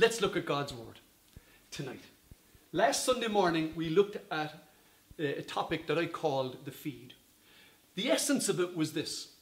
Let's 0.00 0.22
look 0.22 0.34
at 0.34 0.46
God's 0.46 0.72
Word 0.72 0.98
tonight. 1.70 2.04
Last 2.72 3.04
Sunday 3.04 3.28
morning, 3.28 3.74
we 3.76 3.90
looked 3.90 4.16
at 4.32 4.54
a 5.18 5.42
topic 5.42 5.86
that 5.88 5.98
I 5.98 6.06
called 6.06 6.64
the 6.64 6.70
feed. 6.70 7.12
The 7.96 8.10
essence 8.10 8.48
of 8.48 8.60
it 8.60 8.74
was 8.74 8.94
this 8.94 9.32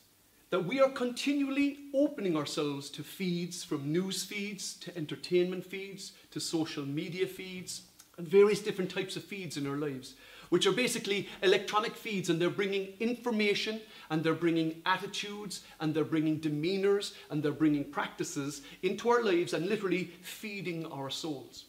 that 0.51 0.65
we 0.65 0.81
are 0.81 0.91
continually 0.91 1.79
opening 1.95 2.37
ourselves 2.37 2.91
to 2.91 3.05
feeds 3.05 3.63
from 3.63 3.93
news 3.93 4.25
feeds 4.25 4.75
to 4.79 4.99
entertainment 4.99 5.65
feeds 5.65 6.11
to 6.33 6.41
social 6.41 6.85
media 6.85 7.29
feeds 7.29 7.83
and 8.17 8.27
various 8.27 8.61
different 8.61 8.91
types 8.91 9.15
of 9.15 9.23
feeds 9.23 9.57
in 9.57 9.65
our 9.65 9.77
lives, 9.77 10.15
which 10.51 10.67
are 10.67 10.73
basically 10.73 11.29
electronic 11.43 11.95
feeds 11.97 12.31
and 12.31 12.41
they're 12.41 12.51
bringing 12.51 12.93
information 13.01 13.81
and 14.11 14.23
they're 14.23 14.35
bringing 14.35 14.83
attitudes 14.87 15.63
and 15.81 15.95
they're 15.95 16.05
bringing 16.05 16.41
demeanors 16.41 17.15
and 17.31 17.43
they're 17.43 17.53
bringing 17.53 17.85
practices 17.85 18.63
into 18.83 19.09
our 19.09 19.23
lives 19.23 19.53
and 19.53 19.67
literally 19.67 20.11
feeding 20.23 20.87
our 20.87 21.11
souls. 21.11 21.68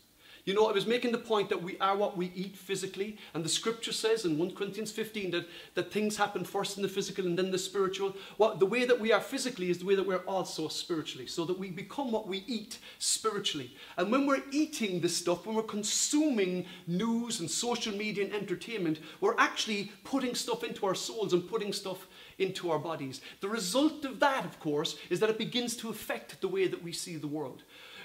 You 0.50 0.56
know, 0.56 0.66
I 0.66 0.72
was 0.72 0.88
making 0.88 1.12
the 1.12 1.20
point 1.20 1.48
that 1.50 1.62
we 1.62 1.78
are 1.78 1.96
what 1.96 2.18
we 2.18 2.32
eat 2.34 2.58
physically, 2.58 3.18
and 3.36 3.46
the 3.46 3.50
scripture 3.50 3.92
says 3.92 4.26
in 4.26 4.40
1 4.40 4.56
Corinthians 4.56 4.92
15 4.92 5.30
that, 5.30 5.48
that 5.76 5.94
things 5.94 6.18
happen 6.18 6.44
first 6.44 6.76
in 6.76 6.82
the 6.82 6.90
physical 6.90 7.28
and 7.28 7.38
then 7.38 7.52
the 7.52 7.60
spiritual. 7.60 8.16
Well, 8.40 8.56
the 8.56 8.66
way 8.66 8.84
that 8.86 9.00
we 9.00 9.12
are 9.12 9.22
physically 9.22 9.70
is 9.70 9.78
the 9.78 9.86
way 9.86 9.94
that 9.94 10.08
we're 10.08 10.26
also 10.26 10.68
spiritually, 10.68 11.28
so 11.28 11.46
that 11.46 11.60
we 11.60 11.70
become 11.70 12.12
what 12.12 12.28
we 12.28 12.44
eat 12.48 12.80
spiritually. 12.98 13.76
And 13.96 14.12
when 14.12 14.26
we're 14.26 14.42
eating 14.52 15.02
this 15.02 15.16
stuff, 15.16 15.46
when 15.46 15.56
we're 15.56 15.62
consuming 15.62 16.66
news 16.88 17.42
and 17.42 17.52
social 17.52 17.94
media 17.94 18.26
and 18.26 18.34
entertainment, 18.34 19.02
we're 19.22 19.38
actually 19.38 19.92
putting 20.04 20.34
stuff 20.34 20.64
into 20.64 20.88
our 20.88 20.96
souls 20.96 21.34
and 21.34 21.48
putting 21.48 21.74
stuff 21.74 22.08
into 22.40 22.72
our 22.72 22.80
bodies. 22.80 23.22
The 23.42 23.50
result 23.50 24.04
of 24.04 24.20
that, 24.22 24.46
of 24.46 24.60
course, 24.60 24.96
is 25.12 25.20
that 25.20 25.30
it 25.30 25.38
begins 25.38 25.78
to 25.78 25.90
affect 25.90 26.42
the 26.42 26.48
way 26.48 26.66
that 26.66 26.82
we 26.82 26.92
see 26.92 27.18
the 27.18 27.28
world. 27.28 27.62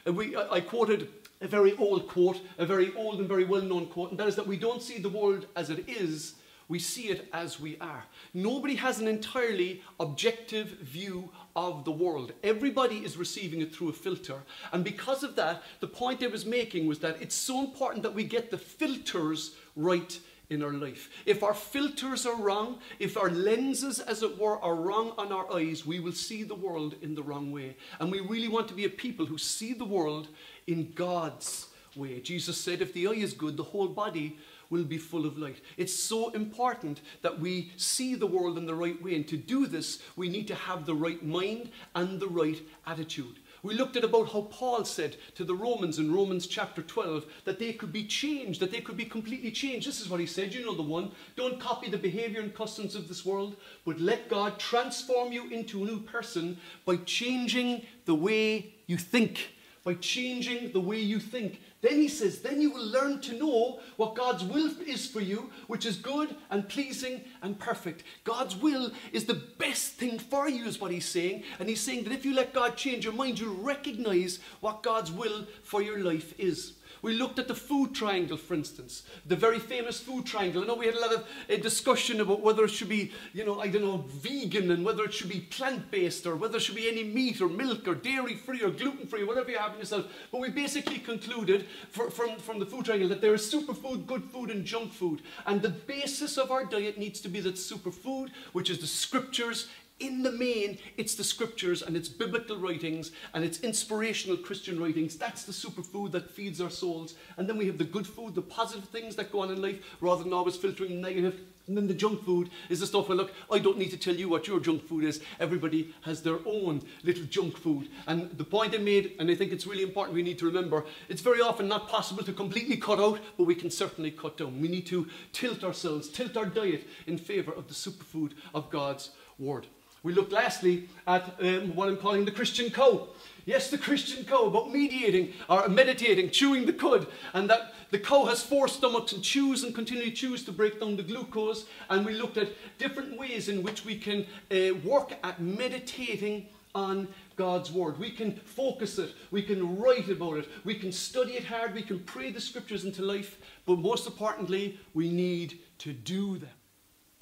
We, 0.07 0.37
I, 0.37 0.55
I 0.55 0.61
quoted 0.61 1.09
a 1.41 1.49
very 1.49 1.77
old 1.77 2.09
quote, 2.09 2.41
a 2.59 2.67
very 2.67 2.95
old 2.95 3.21
and 3.21 3.29
very 3.29 3.45
well 3.45 3.63
known 3.63 3.87
quote, 3.87 4.11
and 4.11 4.21
that 4.21 4.29
is 4.29 4.37
that 4.37 4.47
we 4.47 4.57
don't 4.57 4.83
see 4.83 4.99
the 4.99 5.09
world 5.09 5.47
as 5.57 5.71
it 5.71 5.89
is, 5.89 6.35
we 6.69 6.79
see 6.79 7.09
it 7.09 7.29
as 7.33 7.61
we 7.61 7.77
are. 7.79 8.05
Nobody 8.33 8.75
has 8.77 8.99
an 8.99 9.09
entirely 9.09 9.83
objective 10.01 10.69
view 10.81 11.31
of 11.55 11.85
the 11.85 11.91
world. 11.91 12.33
Everybody 12.43 12.99
is 12.99 13.17
receiving 13.17 13.61
it 13.61 13.75
through 13.75 13.91
a 13.91 13.93
filter. 13.93 14.43
And 14.73 14.83
because 14.83 15.23
of 15.23 15.37
that, 15.37 15.63
the 15.81 15.87
point 15.87 16.23
I 16.23 16.29
was 16.29 16.47
making 16.47 16.87
was 16.87 17.01
that 17.01 17.21
it's 17.21 17.35
so 17.35 17.61
important 17.61 18.03
that 18.03 18.15
we 18.15 18.25
get 18.25 18.51
the 18.51 18.59
filters 18.59 19.57
right 19.77 20.19
in 20.55 20.63
our 20.63 20.73
life. 20.73 21.11
If 21.27 21.43
our 21.43 21.53
filters 21.53 22.25
are 22.25 22.37
wrong, 22.37 22.79
if 22.99 23.19
our 23.19 23.29
lenses, 23.29 24.01
as 24.01 24.23
it 24.23 24.39
were, 24.39 24.59
are 24.61 24.75
wrong 24.75 25.13
on 25.19 25.33
our 25.33 25.53
eyes, 25.53 25.85
we 25.85 26.01
will 26.01 26.13
see 26.13 26.45
the 26.45 26.55
world 26.55 26.95
in 27.03 27.15
the 27.15 27.23
wrong 27.23 27.53
way. 27.53 27.77
And 28.01 28.11
we 28.11 28.21
really 28.21 28.49
want 28.49 28.69
to 28.69 28.75
be 28.75 28.85
a 28.85 28.91
people 28.91 29.27
who 29.27 29.37
see 29.37 29.75
the 29.75 29.85
world 29.85 30.29
in 30.67 30.93
God's 30.95 31.67
way. 31.97 32.21
Jesus 32.21 32.57
said, 32.57 32.81
if 32.81 32.93
the 32.93 33.09
eye 33.09 33.13
is 33.13 33.35
good, 33.35 33.57
the 33.57 33.63
whole 33.63 33.89
body 33.89 34.39
will 34.71 34.85
be 34.85 34.99
full 34.99 35.27
of 35.27 35.39
light. 35.39 35.61
It's 35.77 35.95
so 35.95 36.31
important 36.31 37.01
that 37.23 37.39
we 37.39 37.73
see 37.77 38.15
the 38.15 38.27
world 38.27 38.59
in 38.59 38.67
the 38.67 38.75
right 38.75 39.01
way. 39.03 39.15
And 39.15 39.29
to 39.29 39.37
do 39.37 39.67
this, 39.67 40.03
we 40.17 40.29
need 40.29 40.49
to 40.49 40.55
have 40.55 40.87
the 40.87 40.95
right 40.95 41.23
mind 41.23 41.71
and 41.95 42.19
the 42.19 42.29
right 42.29 42.61
attitude. 42.87 43.37
We 43.65 43.73
looked 43.73 43.97
at 43.97 44.05
about 44.05 44.31
how 44.31 44.43
Paul 44.43 44.85
said 44.85 45.17
to 45.37 45.43
the 45.43 45.55
Romans 45.55 45.99
in 45.99 46.15
Romans 46.15 46.47
chapter 46.47 46.83
12 46.83 47.25
that 47.47 47.59
they 47.59 47.73
could 47.73 47.95
be 47.95 48.05
changed, 48.05 48.61
that 48.61 48.71
they 48.71 48.83
could 48.83 48.99
be 48.99 49.07
completely 49.07 49.51
changed. 49.51 49.89
This 49.89 50.03
is 50.03 50.11
what 50.11 50.21
he 50.21 50.27
said. 50.27 50.53
You 50.53 50.67
know 50.67 50.75
the 50.75 50.83
one. 50.83 51.13
Don't 51.35 51.59
copy 51.59 51.89
the 51.89 51.97
behavior 51.97 52.43
and 52.43 52.55
customs 52.55 52.95
of 52.95 53.09
this 53.09 53.25
world, 53.25 53.57
but 53.87 53.99
let 53.99 54.29
God 54.29 54.59
transform 54.59 55.33
you 55.33 55.49
into 55.49 55.83
a 55.83 55.87
new 55.87 55.99
person 56.01 56.59
by 56.85 56.97
changing 57.07 57.87
the 58.05 58.15
way 58.15 58.75
you 58.87 58.99
think. 58.99 59.55
By 59.83 59.95
changing 59.95 60.73
the 60.73 60.81
way 60.81 61.01
you 61.01 61.19
think. 61.19 61.59
Then 61.85 62.01
he 62.01 62.09
says, 62.09 62.41
then 62.41 62.63
you 62.63 62.71
will 62.71 62.87
learn 62.87 63.21
to 63.21 63.39
know 63.39 63.79
what 63.99 64.15
God's 64.15 64.43
will 64.43 64.71
is 64.87 65.07
for 65.07 65.21
you, 65.21 65.51
which 65.67 65.85
is 65.85 65.99
good 65.99 66.35
and 66.49 66.67
pleasing 66.67 67.21
and 67.43 67.59
perfect. 67.59 68.05
God's 68.25 68.57
will 68.57 68.91
is 69.13 69.27
the 69.27 69.35
best 69.59 69.93
thing 69.93 70.19
for 70.19 70.49
you, 70.49 70.65
is 70.65 70.81
what 70.81 70.93
he's 70.93 71.05
saying. 71.05 71.43
And 71.59 71.69
he's 71.69 71.83
saying 71.83 72.05
that 72.05 72.15
if 72.15 72.25
you 72.25 72.35
let 72.35 72.55
God 72.55 72.79
change 72.79 73.05
your 73.05 73.13
mind, 73.13 73.39
you'll 73.39 73.63
recognize 73.63 74.39
what 74.61 74.83
God's 74.83 75.13
will 75.13 75.47
for 75.63 75.83
your 75.83 75.99
life 75.99 76.33
is. 76.41 76.73
We 77.05 77.13
looked 77.13 77.39
at 77.39 77.49
the 77.49 77.55
food 77.55 77.95
triangle, 77.95 78.39
for 78.39 78.55
instance, 78.55 79.03
the 79.27 79.37
very 79.37 79.59
famous 79.59 80.01
food 80.01 80.25
triangle. 80.25 80.63
I 80.63 80.67
know 80.67 80.75
we 80.75 80.87
had 80.87 80.95
a 80.95 81.01
lot 81.01 81.13
of 81.13 81.29
uh, 81.51 81.57
discussion 81.57 82.23
about 82.23 82.41
whether 82.41 82.65
it 82.65 82.71
should 82.71 82.89
be, 82.89 83.13
you 83.35 83.45
know, 83.45 83.61
I 83.61 83.69
don't 83.69 83.83
know, 83.83 84.07
vegan 84.09 84.71
and 84.71 84.87
whether 84.87 85.05
it 85.05 85.13
should 85.13 85.29
be 85.29 85.41
plant 85.41 85.91
based 85.91 86.25
or 86.27 86.35
whether 86.35 86.57
it 86.57 86.61
should 86.61 86.77
be 86.77 86.89
any 86.89 87.05
meat 87.05 87.43
or 87.43 87.51
milk 87.51 87.87
or 87.87 87.95
dairy 87.95 88.37
free 88.37 88.63
or 88.63 88.71
gluten 88.71 89.07
free, 89.07 89.23
whatever 89.23 89.51
you 89.51 89.59
have 89.59 89.75
in 89.75 89.81
yourself. 89.81 90.07
But 90.33 90.41
we 90.41 90.49
basically 90.49 90.99
concluded 90.99 91.67
for, 91.91 92.11
from, 92.11 92.39
from 92.39 92.59
the 92.59 92.65
food 92.65 92.87
triangle 92.87 93.11
that 93.11 93.21
there 93.21 93.35
is 93.35 93.53
superfood, 93.53 94.07
good 94.07 94.25
food, 94.25 94.51
and 94.51 94.65
junk 94.65 94.91
food. 94.91 95.21
And 95.45 95.61
the 95.61 95.69
basis 95.69 96.39
of 96.39 96.51
our 96.51 96.65
diet 96.65 96.97
needs 96.97 97.21
to 97.21 97.29
be 97.29 97.41
that 97.41 97.57
superfood, 97.57 98.31
which 98.55 98.71
is 98.71 98.79
the 98.79 98.87
scriptures 98.87 99.69
in 100.01 100.23
the 100.23 100.33
main, 100.33 100.79
it's 100.97 101.15
the 101.15 101.23
scriptures 101.23 101.83
and 101.83 101.97
it's 101.97 102.09
biblical 102.09 102.57
writings 102.57 103.13
and 103.33 103.45
it's 103.45 103.61
inspirational 103.61 104.37
Christian 104.37 104.81
writings. 104.81 105.17
That's 105.17 105.45
the 105.45 105.53
superfood 105.53 106.11
that 106.13 106.31
feeds 106.31 106.61
our 106.61 106.71
souls. 106.71 107.15
And 107.37 107.49
then 107.49 107.57
we 107.57 107.67
have 107.67 107.79
the 107.79 107.85
good 107.85 108.07
food, 108.07 108.35
the 108.35 108.43
positive 108.43 108.89
things 108.89 109.15
that 109.17 109.31
go 109.31 109.41
on 109.41 109.51
in 109.51 109.63
life, 109.63 109.79
rather 110.01 110.25
than 110.25 110.33
always 110.33 110.57
filtering 110.57 111.01
negative. 111.01 111.41
And 111.67 111.77
then 111.77 111.87
the 111.87 111.95
junk 111.95 112.25
food 112.25 112.51
is 112.69 112.81
the 112.81 112.87
stuff 112.87 113.09
where, 113.09 113.17
look, 113.17 113.33
I 113.51 113.59
don't 113.59 113.79
need 113.79 113.91
to 113.93 113.97
tell 113.97 114.15
you 114.15 114.29
what 114.29 114.49
your 114.49 114.61
junk 114.61 114.87
food 114.87 115.05
is. 115.05 115.23
Everybody 115.39 115.95
has 116.03 116.23
their 116.23 116.39
own 116.45 116.83
little 117.05 117.25
junk 117.25 117.57
food. 117.57 117.89
And 118.07 118.37
the 118.37 118.45
point 118.45 118.75
I 118.75 118.79
made, 118.79 119.13
and 119.19 119.31
I 119.31 119.35
think 119.35 119.53
it's 119.53 119.67
really 119.67 119.85
important 119.85 120.15
we 120.15 120.23
need 120.23 120.41
to 120.41 120.47
remember, 120.47 120.85
it's 121.09 121.23
very 121.23 121.41
often 121.41 121.69
not 121.69 121.89
possible 121.89 122.25
to 122.25 122.33
completely 122.33 122.77
cut 122.77 122.99
out, 122.99 123.21
but 123.39 123.45
we 123.45 123.55
can 123.55 123.71
certainly 123.71 124.11
cut 124.11 124.37
down. 124.37 124.61
We 124.61 124.69
need 124.69 124.87
to 124.89 125.09
tilt 125.33 125.65
ourselves, 125.65 126.09
tilt 126.09 126.37
our 126.37 126.47
diet 126.47 126.87
in 127.07 127.17
favour 127.17 127.53
of 127.53 127.69
the 127.69 127.75
superfood 127.75 128.33
of 128.53 128.69
God's 128.71 129.11
Word. 129.39 129.67
We 130.05 130.13
looked 130.13 130.33
lastly 130.33 130.89
at 131.07 131.35
um, 131.41 131.75
what 131.75 131.89
I'm 131.89 131.97
calling 131.97 132.27
the 132.27 132.31
Christian 132.31 132.71
cow. 132.71 133.09
Yes, 133.47 133.71
the 133.71 133.79
Christian 133.79 134.25
cow, 134.25 134.45
about 134.45 134.71
mediating 134.71 135.33
or 135.49 135.67
meditating, 135.69 136.31
chewing 136.31 136.67
the 136.67 136.75
cud, 136.75 137.07
and 137.33 137.49
that 137.49 137.73
the 137.91 137.99
cow 137.99 138.27
has 138.27 138.43
four 138.43 138.69
stomachs 138.69 139.13
and 139.13 139.25
chews 139.25 139.65
and 139.65 139.75
continually 139.75 140.13
chews 140.13 140.45
to 140.45 140.53
break 140.53 140.79
down 140.79 140.97
the 140.97 141.03
glucose. 141.03 141.65
And 141.89 142.05
we 142.05 142.13
looked 142.13 142.37
at 142.37 142.53
different 142.77 143.19
ways 143.19 143.49
in 143.49 143.63
which 143.63 143.87
we 143.87 143.99
can 143.99 144.27
uh, 144.51 144.75
work 144.85 145.15
at 145.25 145.41
meditating 145.41 146.49
on 146.75 147.09
God's 147.37 147.73
word. 147.73 147.99
We 147.99 148.11
can 148.11 148.37
focus 148.37 148.99
it, 148.99 149.15
we 149.31 149.41
can 149.41 149.79
write 149.79 150.11
about 150.11 150.37
it, 150.37 150.49
we 150.65 150.75
can 150.75 150.93
study 150.93 151.33
it 151.33 151.45
hard, 151.45 151.73
we 151.73 151.83
can 151.83 152.01
pray 152.01 152.31
the 152.31 152.41
scriptures 152.41 152.85
into 152.85 153.01
life, 153.01 153.39
but 153.65 153.79
most 153.79 154.07
importantly, 154.07 154.79
we 154.93 155.11
need 155.11 155.61
to 155.79 155.95
do 155.95 156.37
them. 156.37 156.51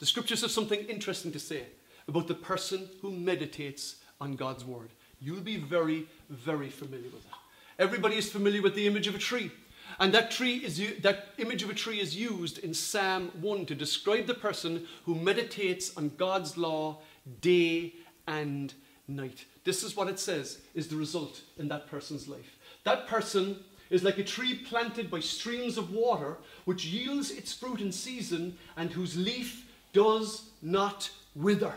The 0.00 0.06
scriptures 0.06 0.41
have 0.41 0.50
something 0.50 0.81
interesting 0.81 1.31
to 1.31 1.38
say 1.38 1.66
about 2.09 2.29
the 2.29 2.35
person 2.35 2.89
who 3.01 3.11
meditates 3.11 3.97
on 4.21 4.37
God's 4.37 4.65
word. 4.65 4.91
You'll 5.21 5.41
be 5.41 5.57
very, 5.57 6.07
very 6.31 6.69
familiar 6.69 7.11
with 7.11 7.25
that. 7.25 7.39
Everybody 7.79 8.17
is 8.17 8.31
familiar 8.31 8.63
with 8.63 8.75
the 8.75 8.87
image 8.87 9.07
of 9.07 9.15
a 9.15 9.19
tree. 9.19 9.51
And 9.99 10.12
that 10.15 10.31
tree 10.31 10.57
is 10.57 10.81
that 11.03 11.29
image 11.39 11.62
of 11.62 11.71
a 11.71 11.75
tree 11.75 12.01
is 12.01 12.17
used 12.17 12.59
in 12.59 12.73
Psalm 12.73 13.31
1 13.41 13.67
to 13.67 13.75
describe 13.75 14.27
the 14.27 14.35
person 14.35 14.87
who 15.05 15.15
meditates 15.15 15.97
on 15.97 16.12
God's 16.17 16.57
law 16.57 16.99
day 17.41 17.95
and 18.27 18.73
night. 19.07 19.45
This 19.65 19.83
is 19.83 19.97
what 19.97 20.09
it 20.09 20.19
says 20.19 20.59
is 20.75 20.89
the 20.89 20.97
result 20.97 21.43
in 21.59 21.69
that 21.69 21.89
person's 21.89 22.29
life. 22.29 22.59
That 22.85 23.07
person 23.07 23.57
is 23.91 24.03
like 24.03 24.19
a 24.19 24.25
tree 24.25 24.55
planted 24.55 25.11
by 25.11 25.21
streams 25.21 25.77
of 25.77 25.93
water, 25.93 26.39
which 26.65 26.87
yields 26.87 27.31
its 27.31 27.53
fruit 27.53 27.81
in 27.81 27.93
season 27.93 28.56
and 28.76 28.91
whose 28.91 29.17
leaf 29.17 29.69
does 29.93 30.50
not 30.62 31.11
wither. 31.35 31.75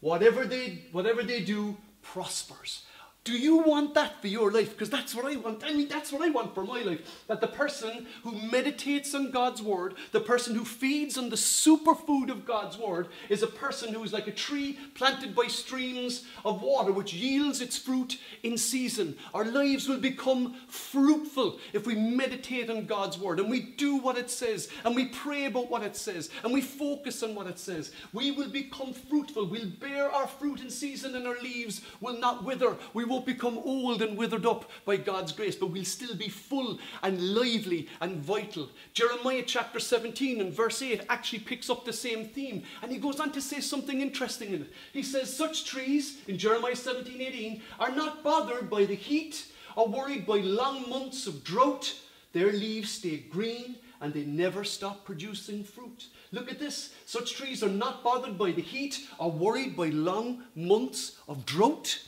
Whatever 0.00 0.44
they, 0.44 0.84
whatever 0.92 1.22
they 1.22 1.40
do 1.40 1.76
prospers. 2.02 2.84
Do 3.26 3.32
you 3.32 3.56
want 3.56 3.94
that 3.94 4.20
for 4.20 4.28
your 4.28 4.52
life? 4.52 4.70
Because 4.70 4.88
that's 4.88 5.12
what 5.12 5.24
I 5.24 5.34
want. 5.34 5.64
I 5.64 5.72
mean, 5.72 5.88
that's 5.88 6.12
what 6.12 6.22
I 6.22 6.30
want 6.30 6.54
for 6.54 6.62
my 6.64 6.82
life. 6.82 7.24
That 7.26 7.40
the 7.40 7.48
person 7.48 8.06
who 8.22 8.30
meditates 8.52 9.16
on 9.16 9.32
God's 9.32 9.60
word, 9.60 9.94
the 10.12 10.20
person 10.20 10.54
who 10.54 10.64
feeds 10.64 11.18
on 11.18 11.28
the 11.28 11.34
superfood 11.34 12.30
of 12.30 12.46
God's 12.46 12.78
word, 12.78 13.08
is 13.28 13.42
a 13.42 13.48
person 13.48 13.92
who 13.92 14.04
is 14.04 14.12
like 14.12 14.28
a 14.28 14.32
tree 14.32 14.78
planted 14.94 15.34
by 15.34 15.48
streams 15.48 16.24
of 16.44 16.62
water, 16.62 16.92
which 16.92 17.14
yields 17.14 17.60
its 17.60 17.76
fruit 17.76 18.16
in 18.44 18.56
season. 18.56 19.16
Our 19.34 19.44
lives 19.44 19.88
will 19.88 19.98
become 19.98 20.54
fruitful 20.68 21.58
if 21.72 21.84
we 21.84 21.96
meditate 21.96 22.70
on 22.70 22.86
God's 22.86 23.18
word 23.18 23.40
and 23.40 23.50
we 23.50 23.60
do 23.60 23.96
what 23.96 24.16
it 24.16 24.30
says 24.30 24.68
and 24.84 24.94
we 24.94 25.06
pray 25.06 25.46
about 25.46 25.68
what 25.68 25.82
it 25.82 25.96
says 25.96 26.30
and 26.44 26.52
we 26.52 26.60
focus 26.60 27.24
on 27.24 27.34
what 27.34 27.48
it 27.48 27.58
says. 27.58 27.90
We 28.12 28.30
will 28.30 28.50
become 28.50 28.92
fruitful. 28.92 29.46
We'll 29.46 29.66
bear 29.80 30.12
our 30.12 30.28
fruit 30.28 30.60
in 30.60 30.70
season 30.70 31.16
and 31.16 31.26
our 31.26 31.40
leaves 31.40 31.80
will 32.00 32.18
not 32.18 32.44
wither. 32.44 32.76
We 32.94 33.04
will 33.04 33.15
won't 33.16 33.26
become 33.26 33.58
old 33.64 34.02
and 34.02 34.18
withered 34.18 34.44
up 34.44 34.70
by 34.84 34.98
God's 34.98 35.32
grace, 35.32 35.56
but 35.56 35.68
we'll 35.68 35.84
still 35.84 36.14
be 36.14 36.28
full 36.28 36.78
and 37.02 37.34
lively 37.34 37.88
and 38.02 38.18
vital. 38.18 38.68
Jeremiah 38.92 39.42
chapter 39.46 39.80
17 39.80 40.40
and 40.40 40.52
verse 40.52 40.82
8 40.82 41.06
actually 41.08 41.38
picks 41.38 41.70
up 41.70 41.86
the 41.86 41.94
same 41.94 42.26
theme, 42.26 42.62
and 42.82 42.92
he 42.92 42.98
goes 42.98 43.18
on 43.18 43.32
to 43.32 43.40
say 43.40 43.60
something 43.60 44.02
interesting 44.02 44.52
in 44.52 44.62
it. 44.62 44.72
He 44.92 45.02
says, 45.02 45.34
Such 45.34 45.64
trees, 45.64 46.18
in 46.28 46.36
Jeremiah 46.36 46.76
17 46.76 47.20
18, 47.20 47.62
are 47.80 47.90
not 47.90 48.22
bothered 48.22 48.68
by 48.68 48.84
the 48.84 48.94
heat 48.94 49.46
are 49.76 49.86
worried 49.86 50.26
by 50.26 50.38
long 50.38 50.88
months 50.88 51.26
of 51.26 51.44
drought, 51.44 51.94
their 52.32 52.50
leaves 52.52 52.90
stay 52.90 53.18
green 53.18 53.76
and 54.00 54.12
they 54.12 54.24
never 54.24 54.64
stop 54.64 55.04
producing 55.04 55.64
fruit. 55.64 56.06
Look 56.32 56.50
at 56.50 56.58
this. 56.58 56.94
Such 57.06 57.34
trees 57.34 57.62
are 57.62 57.68
not 57.68 58.02
bothered 58.02 58.36
by 58.36 58.52
the 58.52 58.62
heat 58.62 59.06
or 59.18 59.30
worried 59.30 59.76
by 59.76 59.88
long 59.88 60.44
months 60.54 61.18
of 61.28 61.46
drought. 61.46 61.98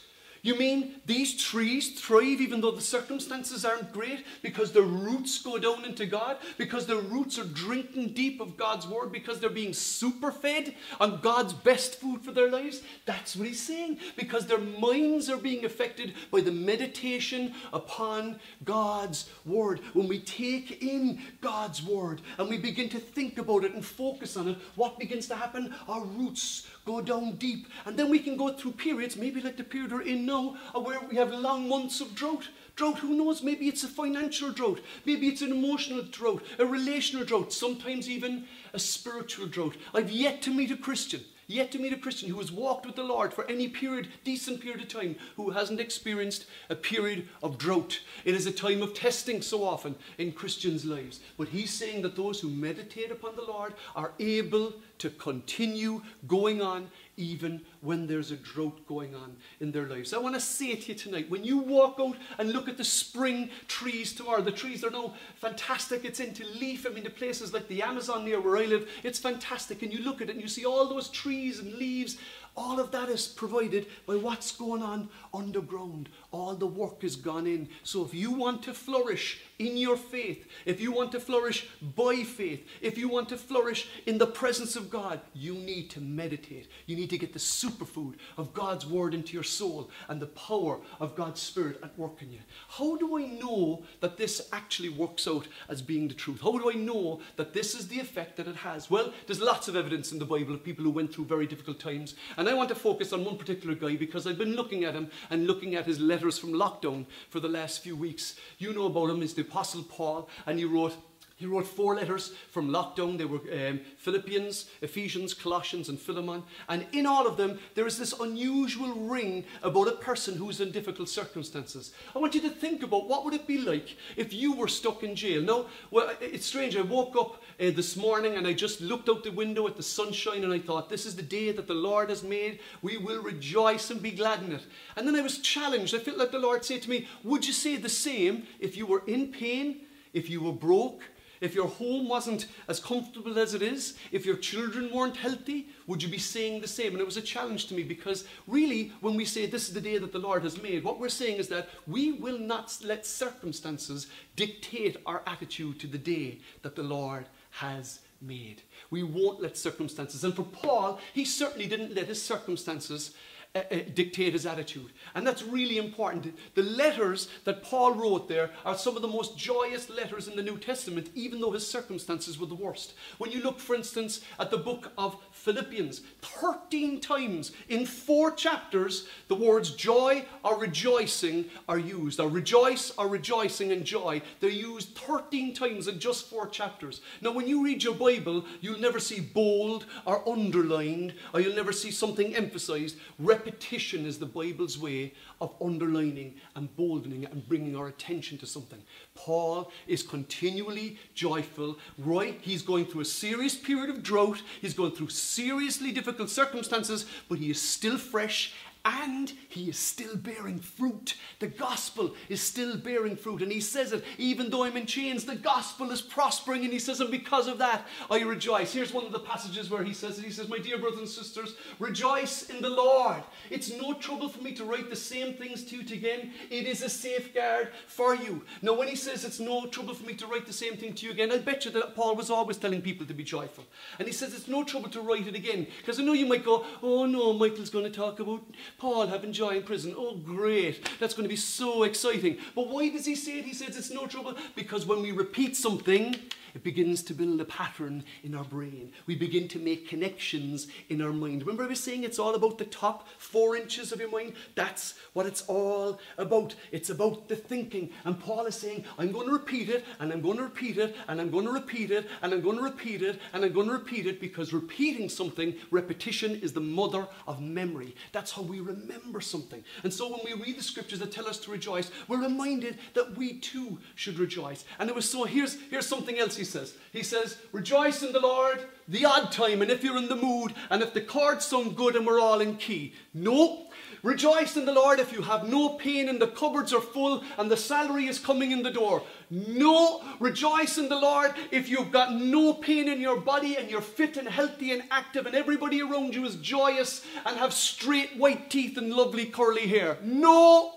You 0.42 0.56
mean 0.56 1.00
these 1.06 1.36
trees 1.36 2.00
thrive 2.00 2.40
even 2.40 2.60
though 2.60 2.70
the 2.70 2.80
circumstances 2.80 3.64
aren't 3.64 3.92
great 3.92 4.24
because 4.42 4.72
their 4.72 4.82
roots 4.82 5.40
go 5.42 5.58
down 5.58 5.84
into 5.84 6.06
God, 6.06 6.36
because 6.56 6.86
their 6.86 6.98
roots 6.98 7.38
are 7.38 7.44
drinking 7.44 8.14
deep 8.14 8.40
of 8.40 8.56
God's 8.56 8.86
word, 8.86 9.12
because 9.12 9.40
they're 9.40 9.50
being 9.50 9.72
super 9.72 10.30
fed 10.30 10.74
on 11.00 11.20
God's 11.20 11.52
best 11.52 11.96
food 11.96 12.22
for 12.22 12.32
their 12.32 12.50
lives? 12.50 12.82
That's 13.04 13.36
what 13.36 13.48
he's 13.48 13.60
saying. 13.60 13.98
Because 14.16 14.46
their 14.46 14.58
minds 14.58 15.28
are 15.28 15.36
being 15.36 15.64
affected 15.64 16.14
by 16.30 16.40
the 16.40 16.52
meditation 16.52 17.54
upon 17.72 18.38
God's 18.64 19.28
word. 19.44 19.80
When 19.92 20.08
we 20.08 20.20
take 20.20 20.82
in 20.82 21.20
God's 21.40 21.82
word 21.82 22.20
and 22.38 22.48
we 22.48 22.58
begin 22.58 22.88
to 22.90 22.98
think 22.98 23.38
about 23.38 23.64
it 23.64 23.74
and 23.74 23.84
focus 23.84 24.36
on 24.36 24.48
it, 24.48 24.58
what 24.76 24.98
begins 24.98 25.26
to 25.28 25.34
happen? 25.34 25.74
Our 25.88 26.04
roots 26.04 26.66
go 26.88 27.00
down 27.02 27.32
deep. 27.32 27.68
And 27.84 27.96
then 27.98 28.08
we 28.08 28.18
can 28.18 28.36
go 28.36 28.48
through 28.52 28.72
periods, 28.72 29.16
maybe 29.16 29.42
like 29.42 29.58
the 29.58 29.64
period 29.64 29.92
we're 29.92 30.02
in 30.02 30.24
now, 30.24 30.56
uh, 30.74 30.80
where 30.80 30.98
we 31.00 31.16
have 31.16 31.32
long 31.32 31.68
months 31.68 32.00
of 32.00 32.14
drought. 32.14 32.48
Drought, 32.76 32.98
who 32.98 33.14
knows? 33.14 33.42
Maybe 33.42 33.68
it's 33.68 33.84
a 33.84 33.88
financial 33.88 34.50
drought. 34.50 34.80
Maybe 35.04 35.28
it's 35.28 35.42
an 35.42 35.52
emotional 35.52 36.02
drought, 36.02 36.42
a 36.58 36.64
relational 36.64 37.26
drought, 37.26 37.52
sometimes 37.52 38.08
even 38.08 38.46
a 38.72 38.78
spiritual 38.78 39.46
drought. 39.46 39.76
I've 39.92 40.10
yet 40.10 40.40
to 40.42 40.54
meet 40.54 40.70
a 40.70 40.76
Christian 40.76 41.20
yet 41.48 41.72
to 41.72 41.78
meet 41.78 41.92
a 41.92 41.96
Christian 41.96 42.28
who 42.28 42.38
has 42.38 42.52
walked 42.52 42.86
with 42.86 42.94
the 42.94 43.02
Lord 43.02 43.34
for 43.34 43.44
any 43.50 43.66
period, 43.66 44.08
decent 44.22 44.60
period 44.60 44.82
of 44.82 44.88
time, 44.88 45.16
who 45.36 45.50
hasn't 45.50 45.80
experienced 45.80 46.46
a 46.68 46.76
period 46.76 47.26
of 47.42 47.58
drought. 47.58 48.00
It 48.24 48.34
is 48.34 48.46
a 48.46 48.52
time 48.52 48.82
of 48.82 48.94
testing 48.94 49.42
so 49.42 49.64
often 49.64 49.96
in 50.18 50.32
Christians' 50.32 50.84
lives. 50.84 51.20
But 51.36 51.48
he's 51.48 51.72
saying 51.72 52.02
that 52.02 52.14
those 52.14 52.40
who 52.40 52.50
meditate 52.50 53.10
upon 53.10 53.34
the 53.34 53.42
Lord 53.42 53.74
are 53.96 54.12
able 54.20 54.74
to 54.98 55.10
continue 55.10 56.02
going 56.26 56.60
on 56.60 56.90
even 57.18 57.60
when 57.80 58.06
there's 58.06 58.30
a 58.30 58.36
drought 58.36 58.86
going 58.86 59.14
on 59.14 59.36
in 59.60 59.72
their 59.72 59.86
lives. 59.86 60.14
I 60.14 60.18
want 60.18 60.36
to 60.36 60.40
say 60.40 60.74
to 60.76 60.92
you 60.92 60.94
tonight 60.94 61.28
when 61.28 61.44
you 61.44 61.58
walk 61.58 61.96
out 62.00 62.16
and 62.38 62.52
look 62.52 62.68
at 62.68 62.78
the 62.78 62.84
spring 62.84 63.50
trees 63.66 64.14
tomorrow, 64.14 64.40
the 64.40 64.52
trees 64.52 64.84
are 64.84 64.90
now 64.90 65.14
fantastic. 65.36 66.04
It's 66.04 66.20
into 66.20 66.46
leaf. 66.46 66.86
I 66.86 66.90
mean, 66.90 67.04
the 67.04 67.10
places 67.10 67.52
like 67.52 67.68
the 67.68 67.82
Amazon 67.82 68.24
near 68.24 68.40
where 68.40 68.56
I 68.56 68.66
live, 68.66 68.88
it's 69.02 69.18
fantastic. 69.18 69.82
And 69.82 69.92
you 69.92 70.02
look 70.02 70.22
at 70.22 70.28
it 70.28 70.32
and 70.32 70.40
you 70.40 70.48
see 70.48 70.64
all 70.64 70.88
those 70.88 71.10
trees 71.10 71.58
and 71.58 71.74
leaves 71.74 72.18
all 72.58 72.80
of 72.80 72.90
that 72.90 73.08
is 73.08 73.28
provided 73.28 73.86
by 74.04 74.16
what's 74.16 74.50
going 74.50 74.82
on 74.82 75.08
underground. 75.32 76.08
All 76.32 76.56
the 76.56 76.66
work 76.66 77.02
has 77.02 77.14
gone 77.14 77.46
in. 77.46 77.68
So 77.84 78.04
if 78.04 78.12
you 78.12 78.32
want 78.32 78.64
to 78.64 78.74
flourish 78.74 79.40
in 79.60 79.76
your 79.76 79.96
faith, 79.96 80.44
if 80.66 80.80
you 80.80 80.90
want 80.90 81.12
to 81.12 81.20
flourish 81.20 81.68
by 81.94 82.24
faith, 82.24 82.66
if 82.80 82.98
you 82.98 83.08
want 83.08 83.28
to 83.28 83.36
flourish 83.36 83.88
in 84.06 84.18
the 84.18 84.26
presence 84.26 84.74
of 84.74 84.90
God, 84.90 85.20
you 85.34 85.54
need 85.54 85.88
to 85.90 86.00
meditate. 86.00 86.68
You 86.86 86.96
need 86.96 87.10
to 87.10 87.18
get 87.18 87.32
the 87.32 87.38
superfood 87.38 88.14
of 88.36 88.52
God's 88.52 88.86
word 88.86 89.14
into 89.14 89.34
your 89.34 89.44
soul 89.44 89.88
and 90.08 90.20
the 90.20 90.26
power 90.26 90.80
of 91.00 91.14
God's 91.14 91.40
spirit 91.40 91.78
at 91.82 91.96
work 91.96 92.22
in 92.22 92.32
you. 92.32 92.40
How 92.70 92.96
do 92.96 93.18
I 93.18 93.26
know 93.26 93.84
that 94.00 94.16
this 94.16 94.48
actually 94.52 94.88
works 94.88 95.28
out 95.28 95.46
as 95.68 95.80
being 95.80 96.08
the 96.08 96.14
truth? 96.14 96.40
How 96.42 96.58
do 96.58 96.70
I 96.70 96.74
know 96.74 97.20
that 97.36 97.54
this 97.54 97.76
is 97.76 97.86
the 97.86 98.00
effect 98.00 98.36
that 98.36 98.48
it 98.48 98.56
has? 98.56 98.90
Well, 98.90 99.12
there's 99.26 99.40
lots 99.40 99.68
of 99.68 99.76
evidence 99.76 100.10
in 100.10 100.18
the 100.18 100.24
Bible 100.24 100.54
of 100.54 100.64
people 100.64 100.84
who 100.84 100.90
went 100.90 101.14
through 101.14 101.26
very 101.26 101.46
difficult 101.46 101.78
times 101.78 102.16
and 102.36 102.47
I 102.48 102.54
want 102.54 102.68
to 102.70 102.74
focus 102.74 103.12
on 103.12 103.24
one 103.24 103.36
particular 103.36 103.74
guy 103.74 103.96
because 103.96 104.26
I've 104.26 104.38
been 104.38 104.54
looking 104.54 104.84
at 104.84 104.94
him 104.94 105.10
and 105.30 105.46
looking 105.46 105.74
at 105.74 105.86
his 105.86 106.00
letters 106.00 106.38
from 106.38 106.52
lockdown 106.52 107.06
for 107.30 107.40
the 107.40 107.48
last 107.48 107.82
few 107.82 107.96
weeks. 107.96 108.36
You 108.58 108.72
know 108.72 108.86
about 108.86 109.10
him, 109.10 109.20
he's 109.20 109.34
the 109.34 109.42
Apostle 109.42 109.82
Paul, 109.82 110.28
and 110.46 110.58
he 110.58 110.64
wrote 110.64 110.96
he 111.38 111.46
wrote 111.46 111.68
four 111.68 111.94
letters 111.94 112.32
from 112.50 112.70
lockdown. 112.70 113.16
They 113.16 113.24
were 113.24 113.38
um, 113.38 113.78
Philippians, 113.98 114.68
Ephesians, 114.82 115.32
Colossians, 115.32 115.88
and 115.88 115.96
Philemon. 115.96 116.42
And 116.68 116.84
in 116.90 117.06
all 117.06 117.28
of 117.28 117.36
them, 117.36 117.60
there 117.76 117.86
is 117.86 117.96
this 117.96 118.12
unusual 118.18 118.92
ring 118.92 119.44
about 119.62 119.86
a 119.86 119.92
person 119.92 120.34
who's 120.34 120.60
in 120.60 120.72
difficult 120.72 121.08
circumstances. 121.08 121.92
I 122.14 122.18
want 122.18 122.34
you 122.34 122.40
to 122.40 122.50
think 122.50 122.82
about 122.82 123.08
what 123.08 123.24
would 123.24 123.34
it 123.34 123.46
be 123.46 123.58
like 123.58 123.96
if 124.16 124.32
you 124.32 124.52
were 124.52 124.66
stuck 124.66 125.04
in 125.04 125.14
jail. 125.14 125.40
Now, 125.40 125.66
well, 125.92 126.10
it's 126.20 126.44
strange. 126.44 126.76
I 126.76 126.80
woke 126.82 127.14
up 127.14 127.40
uh, 127.60 127.70
this 127.70 127.96
morning 127.96 128.34
and 128.34 128.44
I 128.44 128.52
just 128.52 128.80
looked 128.80 129.08
out 129.08 129.22
the 129.22 129.30
window 129.30 129.68
at 129.68 129.76
the 129.76 129.82
sunshine 129.84 130.42
and 130.42 130.52
I 130.52 130.58
thought, 130.58 130.88
this 130.88 131.06
is 131.06 131.14
the 131.14 131.22
day 131.22 131.52
that 131.52 131.68
the 131.68 131.72
Lord 131.74 132.08
has 132.10 132.24
made. 132.24 132.58
We 132.82 132.96
will 132.96 133.22
rejoice 133.22 133.92
and 133.92 134.02
be 134.02 134.10
glad 134.10 134.42
in 134.42 134.50
it. 134.50 134.62
And 134.96 135.06
then 135.06 135.14
I 135.14 135.20
was 135.20 135.38
challenged. 135.38 135.94
I 135.94 135.98
felt 136.00 136.18
like 136.18 136.32
the 136.32 136.40
Lord 136.40 136.64
said 136.64 136.82
to 136.82 136.90
me, 136.90 137.06
would 137.22 137.46
you 137.46 137.52
say 137.52 137.76
the 137.76 137.88
same 137.88 138.42
if 138.58 138.76
you 138.76 138.86
were 138.86 139.04
in 139.06 139.28
pain, 139.28 139.82
if 140.12 140.28
you 140.28 140.40
were 140.40 140.52
broke, 140.52 141.02
if 141.40 141.54
your 141.54 141.68
home 141.68 142.08
wasn't 142.08 142.46
as 142.68 142.80
comfortable 142.80 143.38
as 143.38 143.54
it 143.54 143.62
is, 143.62 143.96
if 144.12 144.26
your 144.26 144.36
children 144.36 144.92
weren't 144.92 145.16
healthy, 145.16 145.68
would 145.86 146.02
you 146.02 146.08
be 146.08 146.18
saying 146.18 146.60
the 146.60 146.68
same? 146.68 146.92
And 146.92 147.00
it 147.00 147.06
was 147.06 147.16
a 147.16 147.22
challenge 147.22 147.66
to 147.66 147.74
me 147.74 147.82
because 147.82 148.24
really, 148.46 148.92
when 149.00 149.14
we 149.14 149.24
say 149.24 149.46
this 149.46 149.68
is 149.68 149.74
the 149.74 149.80
day 149.80 149.98
that 149.98 150.12
the 150.12 150.18
Lord 150.18 150.42
has 150.42 150.62
made, 150.62 150.84
what 150.84 151.00
we're 151.00 151.08
saying 151.08 151.38
is 151.38 151.48
that 151.48 151.68
we 151.86 152.12
will 152.12 152.38
not 152.38 152.76
let 152.84 153.06
circumstances 153.06 154.06
dictate 154.36 154.96
our 155.06 155.22
attitude 155.26 155.80
to 155.80 155.86
the 155.86 155.98
day 155.98 156.40
that 156.62 156.76
the 156.76 156.82
Lord 156.82 157.26
has 157.50 158.00
made. 158.20 158.62
We 158.90 159.02
won't 159.02 159.40
let 159.40 159.56
circumstances. 159.56 160.24
And 160.24 160.34
for 160.34 160.42
Paul, 160.42 161.00
he 161.12 161.24
certainly 161.24 161.66
didn't 161.66 161.94
let 161.94 162.08
his 162.08 162.22
circumstances 162.22 163.14
uh, 163.54 163.60
attitude. 163.60 164.90
And 165.14 165.26
that's 165.26 165.42
really 165.42 165.78
important. 165.78 166.36
The 166.54 166.62
letters 166.62 167.28
that 167.44 167.62
Paul 167.62 167.94
wrote 167.94 168.28
there 168.28 168.50
are 168.64 168.76
some 168.76 168.96
of 168.96 169.02
the 169.02 169.08
most 169.08 169.38
joyous 169.38 169.88
letters 169.88 170.28
in 170.28 170.36
the 170.36 170.42
New 170.42 170.58
Testament, 170.58 171.10
even 171.14 171.40
though 171.40 171.52
his 171.52 171.66
circumstances 171.66 172.38
were 172.38 172.46
the 172.46 172.54
worst. 172.54 172.94
When 173.18 173.30
you 173.30 173.42
look, 173.42 173.58
for 173.58 173.74
instance, 173.74 174.20
at 174.38 174.50
the 174.50 174.58
book 174.58 174.92
of 174.98 175.16
Philippians, 175.32 176.02
13 176.22 177.00
times 177.00 177.52
in 177.68 177.86
four 177.86 178.32
chapters, 178.32 179.08
the 179.28 179.34
words 179.34 179.70
joy 179.70 180.24
or 180.44 180.58
rejoicing 180.58 181.46
are 181.68 181.78
used. 181.78 182.20
Or 182.20 182.28
rejoice 182.28 182.90
or 182.98 183.08
rejoicing 183.08 183.72
and 183.72 183.84
joy. 183.84 184.22
They're 184.40 184.50
used 184.50 184.96
13 184.96 185.54
times 185.54 185.88
in 185.88 185.98
just 185.98 186.26
four 186.26 186.48
chapters. 186.48 187.00
Now, 187.20 187.32
when 187.32 187.46
you 187.46 187.64
read 187.64 187.82
your 187.82 187.94
Bible, 187.94 188.44
you'll 188.60 188.80
never 188.80 189.00
see 189.00 189.20
bold 189.20 189.86
or 190.04 190.28
underlined, 190.28 191.14
or 191.32 191.40
you'll 191.40 191.56
never 191.56 191.72
see 191.72 191.90
something 191.90 192.34
emphasized 192.34 192.96
repetition 193.38 194.04
is 194.04 194.18
the 194.18 194.26
Bible's 194.26 194.78
way 194.78 195.12
of 195.40 195.54
underlining 195.62 196.34
and 196.56 196.74
boldening 196.76 197.24
and 197.24 197.48
bringing 197.48 197.76
our 197.76 197.88
attention 197.88 198.36
to 198.38 198.46
something. 198.46 198.82
Paul 199.14 199.70
is 199.86 200.02
continually 200.02 200.98
joyful. 201.14 201.78
Roy, 201.98 202.34
he's 202.40 202.62
going 202.62 202.86
through 202.86 203.02
a 203.02 203.04
serious 203.04 203.56
period 203.56 203.90
of 203.90 204.02
drought. 204.02 204.42
He's 204.60 204.74
going 204.74 204.92
through 204.92 205.10
seriously 205.10 205.92
difficult 205.92 206.30
circumstances, 206.30 207.06
but 207.28 207.38
he 207.38 207.50
is 207.50 207.62
still 207.62 207.96
fresh 207.96 208.54
and 208.88 209.32
he 209.48 209.68
is 209.68 209.78
still 209.78 210.16
bearing 210.16 210.58
fruit. 210.58 211.14
The 211.40 211.46
gospel 211.46 212.14
is 212.30 212.40
still 212.40 212.78
bearing 212.78 213.16
fruit. 213.16 213.42
And 213.42 213.52
he 213.52 213.60
says 213.60 213.92
it, 213.92 214.02
even 214.16 214.48
though 214.48 214.64
I'm 214.64 214.78
in 214.78 214.86
chains, 214.86 215.24
the 215.24 215.36
gospel 215.36 215.90
is 215.90 216.00
prospering. 216.00 216.64
And 216.64 216.72
he 216.72 216.78
says, 216.78 217.00
and 217.00 217.10
because 217.10 217.48
of 217.48 217.58
that, 217.58 217.86
I 218.10 218.20
rejoice. 218.20 218.72
Here's 218.72 218.94
one 218.94 219.04
of 219.04 219.12
the 219.12 219.20
passages 219.20 219.68
where 219.68 219.84
he 219.84 219.92
says 219.92 220.18
it. 220.18 220.24
He 220.24 220.30
says, 220.30 220.48
My 220.48 220.58
dear 220.58 220.78
brothers 220.78 221.00
and 221.00 221.08
sisters, 221.08 221.54
rejoice 221.78 222.48
in 222.48 222.62
the 222.62 222.70
Lord. 222.70 223.22
It's 223.50 223.70
no 223.70 223.92
trouble 223.92 224.28
for 224.28 224.42
me 224.42 224.52
to 224.54 224.64
write 224.64 224.88
the 224.88 224.96
same 224.96 225.34
things 225.34 225.64
to 225.64 225.76
you 225.76 225.82
again. 225.82 226.32
It 226.50 226.66
is 226.66 226.82
a 226.82 226.88
safeguard 226.88 227.68
for 227.86 228.14
you. 228.14 228.44
Now, 228.62 228.74
when 228.74 228.88
he 228.88 228.96
says 228.96 229.24
it's 229.24 229.40
no 229.40 229.66
trouble 229.66 229.94
for 229.94 230.06
me 230.06 230.14
to 230.14 230.26
write 230.26 230.46
the 230.46 230.52
same 230.52 230.76
thing 230.76 230.94
to 230.94 231.06
you 231.06 231.12
again, 231.12 231.30
I 231.30 231.38
bet 231.38 231.66
you 231.66 231.70
that 231.72 231.94
Paul 231.94 232.16
was 232.16 232.30
always 232.30 232.56
telling 232.56 232.80
people 232.80 233.06
to 233.06 233.14
be 233.14 233.24
joyful. 233.24 233.64
And 233.98 234.08
he 234.08 234.14
says 234.14 234.34
it's 234.34 234.48
no 234.48 234.64
trouble 234.64 234.88
to 234.90 235.02
write 235.02 235.26
it 235.26 235.34
again. 235.34 235.66
Because 235.78 236.00
I 236.00 236.04
know 236.04 236.14
you 236.14 236.26
might 236.26 236.44
go, 236.44 236.64
oh 236.82 237.04
no, 237.04 237.32
Michael's 237.34 237.70
going 237.70 237.84
to 237.84 237.90
talk 237.90 238.20
about 238.20 238.42
Paul 238.78 239.08
having 239.08 239.32
joy 239.32 239.56
in 239.56 239.64
prison. 239.64 239.92
Oh, 239.98 240.14
great. 240.14 240.88
That's 241.00 241.12
going 241.12 241.24
to 241.24 241.28
be 241.28 241.34
so 241.34 241.82
exciting. 241.82 242.38
But 242.54 242.68
why 242.68 242.88
does 242.90 243.04
he 243.04 243.16
say 243.16 243.40
it? 243.40 243.44
He 243.44 243.52
says 243.52 243.76
it's 243.76 243.90
no 243.90 244.06
trouble 244.06 244.36
because 244.54 244.86
when 244.86 245.02
we 245.02 245.10
repeat 245.10 245.56
something, 245.56 246.14
it 246.54 246.62
begins 246.62 247.02
to 247.04 247.14
build 247.14 247.40
a 247.40 247.44
pattern 247.44 248.04
in 248.22 248.34
our 248.34 248.44
brain. 248.44 248.92
We 249.06 249.14
begin 249.14 249.48
to 249.48 249.58
make 249.58 249.88
connections 249.88 250.68
in 250.88 251.02
our 251.02 251.12
mind. 251.12 251.42
Remember, 251.42 251.64
I 251.64 251.68
was 251.68 251.80
saying 251.80 252.04
it's 252.04 252.18
all 252.18 252.34
about 252.34 252.58
the 252.58 252.64
top 252.64 253.08
four 253.18 253.56
inches 253.56 253.92
of 253.92 254.00
your 254.00 254.10
mind? 254.10 254.34
That's 254.54 254.94
what 255.12 255.26
it's 255.26 255.42
all 255.42 256.00
about. 256.16 256.54
It's 256.72 256.90
about 256.90 257.28
the 257.28 257.36
thinking. 257.36 257.90
And 258.04 258.18
Paul 258.18 258.46
is 258.46 258.54
saying, 258.54 258.84
I'm 258.98 259.12
going 259.12 259.26
to 259.26 259.32
repeat 259.32 259.68
it, 259.68 259.84
and 260.00 260.12
I'm 260.12 260.20
going 260.20 260.36
to 260.38 260.44
repeat 260.44 260.78
it, 260.78 260.96
and 261.08 261.20
I'm 261.20 261.30
going 261.30 261.46
to 261.46 261.52
repeat 261.52 261.90
it, 261.90 262.08
and 262.22 262.32
I'm 262.32 262.40
going 262.40 262.56
to 262.56 262.62
repeat 262.62 263.02
it, 263.02 263.20
and 263.32 263.44
I'm 263.44 263.52
going 263.52 263.66
to 263.66 263.72
repeat 263.72 264.06
it 264.06 264.20
because 264.20 264.52
repeating 264.52 265.08
something, 265.08 265.54
repetition 265.70 266.34
is 266.36 266.52
the 266.52 266.60
mother 266.60 267.06
of 267.26 267.40
memory. 267.40 267.94
That's 268.12 268.32
how 268.32 268.42
we 268.42 268.60
remember 268.60 269.20
something. 269.20 269.62
And 269.82 269.92
so 269.92 270.08
when 270.10 270.20
we 270.24 270.32
read 270.42 270.58
the 270.58 270.62
scriptures 270.62 270.98
that 271.00 271.12
tell 271.12 271.26
us 271.26 271.38
to 271.40 271.50
rejoice, 271.50 271.90
we're 272.06 272.22
reminded 272.22 272.78
that 272.94 273.16
we 273.16 273.38
too 273.38 273.78
should 273.94 274.18
rejoice. 274.18 274.64
And 274.78 274.88
it 274.88 274.94
was 274.94 275.08
so, 275.08 275.24
here's, 275.24 275.58
here's 275.70 275.86
something 275.86 276.18
else 276.18 276.36
he 276.36 276.44
says. 276.48 276.74
He 276.92 277.02
says, 277.02 277.36
Rejoice 277.52 278.02
in 278.02 278.12
the 278.12 278.20
Lord 278.20 278.64
the 278.88 279.04
odd 279.04 279.30
time, 279.30 279.62
and 279.62 279.70
if 279.70 279.84
you're 279.84 279.98
in 279.98 280.08
the 280.08 280.16
mood, 280.16 280.54
and 280.70 280.82
if 280.82 280.94
the 280.94 281.00
chords 281.00 281.44
sound 281.44 281.76
good 281.76 281.94
and 281.94 282.06
we're 282.06 282.20
all 282.20 282.40
in 282.40 282.56
key. 282.56 282.94
No. 283.14 283.66
Rejoice 284.02 284.56
in 284.56 284.64
the 284.64 284.72
Lord 284.72 285.00
if 285.00 285.12
you 285.12 285.22
have 285.22 285.48
no 285.48 285.70
pain 285.70 286.08
and 286.08 286.20
the 286.20 286.28
cupboards 286.28 286.72
are 286.72 286.80
full 286.80 287.24
and 287.36 287.50
the 287.50 287.56
salary 287.56 288.06
is 288.06 288.18
coming 288.18 288.52
in 288.52 288.62
the 288.62 288.70
door. 288.70 289.02
No. 289.30 290.02
Rejoice 290.20 290.78
in 290.78 290.88
the 290.88 290.98
Lord 290.98 291.34
if 291.50 291.68
you've 291.68 291.90
got 291.90 292.14
no 292.14 292.54
pain 292.54 292.88
in 292.88 293.00
your 293.00 293.20
body 293.20 293.56
and 293.56 293.68
you're 293.68 293.80
fit 293.80 294.16
and 294.16 294.28
healthy 294.28 294.72
and 294.72 294.84
active 294.90 295.26
and 295.26 295.34
everybody 295.34 295.82
around 295.82 296.14
you 296.14 296.24
is 296.24 296.36
joyous 296.36 297.04
and 297.26 297.36
have 297.38 297.52
straight 297.52 298.16
white 298.16 298.50
teeth 298.50 298.78
and 298.78 298.92
lovely 298.92 299.26
curly 299.26 299.66
hair. 299.66 299.98
No. 300.02 300.74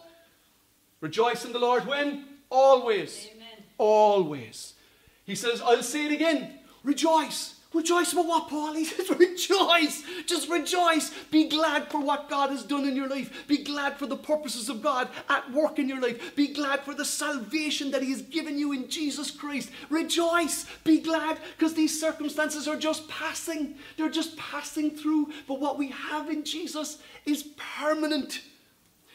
Rejoice 1.00 1.46
in 1.46 1.54
the 1.54 1.60
Lord 1.60 1.86
when? 1.86 2.26
Always. 2.50 3.30
Amen. 3.34 3.64
Always. 3.78 4.74
He 5.26 5.36
says, 5.36 5.62
I'll 5.62 5.84
say 5.84 6.06
it 6.06 6.12
again. 6.12 6.60
Rejoice. 6.84 7.56
Rejoice 7.74 8.12
about 8.12 8.28
what, 8.28 8.50
Paul? 8.50 8.74
He 8.82 8.84
says, 8.84 9.10
rejoice. 9.10 10.04
Just 10.26 10.50
rejoice. 10.50 11.12
Be 11.32 11.48
glad 11.48 11.90
for 11.90 12.02
what 12.02 12.30
God 12.30 12.50
has 12.50 12.64
done 12.64 12.86
in 12.86 12.98
your 12.98 13.08
life. 13.08 13.48
Be 13.48 13.64
glad 13.64 13.98
for 13.98 14.08
the 14.08 14.18
purposes 14.18 14.68
of 14.68 14.82
God 14.82 15.08
at 15.30 15.52
work 15.54 15.80
in 15.80 15.88
your 15.88 16.02
life. 16.02 16.36
Be 16.36 16.48
glad 16.48 16.82
for 16.82 16.94
the 16.94 17.06
salvation 17.06 17.92
that 17.92 18.04
He 18.04 18.12
has 18.12 18.24
given 18.24 18.58
you 18.58 18.74
in 18.74 18.90
Jesus 18.90 19.32
Christ. 19.32 19.70
Rejoice. 19.90 20.66
Be 20.84 21.00
glad 21.00 21.38
because 21.58 21.74
these 21.74 21.98
circumstances 21.98 22.68
are 22.68 22.76
just 22.76 23.08
passing. 23.08 23.76
They're 23.96 24.10
just 24.10 24.38
passing 24.38 24.92
through. 24.92 25.30
But 25.48 25.62
what 25.62 25.78
we 25.78 25.92
have 25.92 26.30
in 26.30 26.44
Jesus 26.44 26.98
is 27.26 27.44
permanent. 27.78 28.42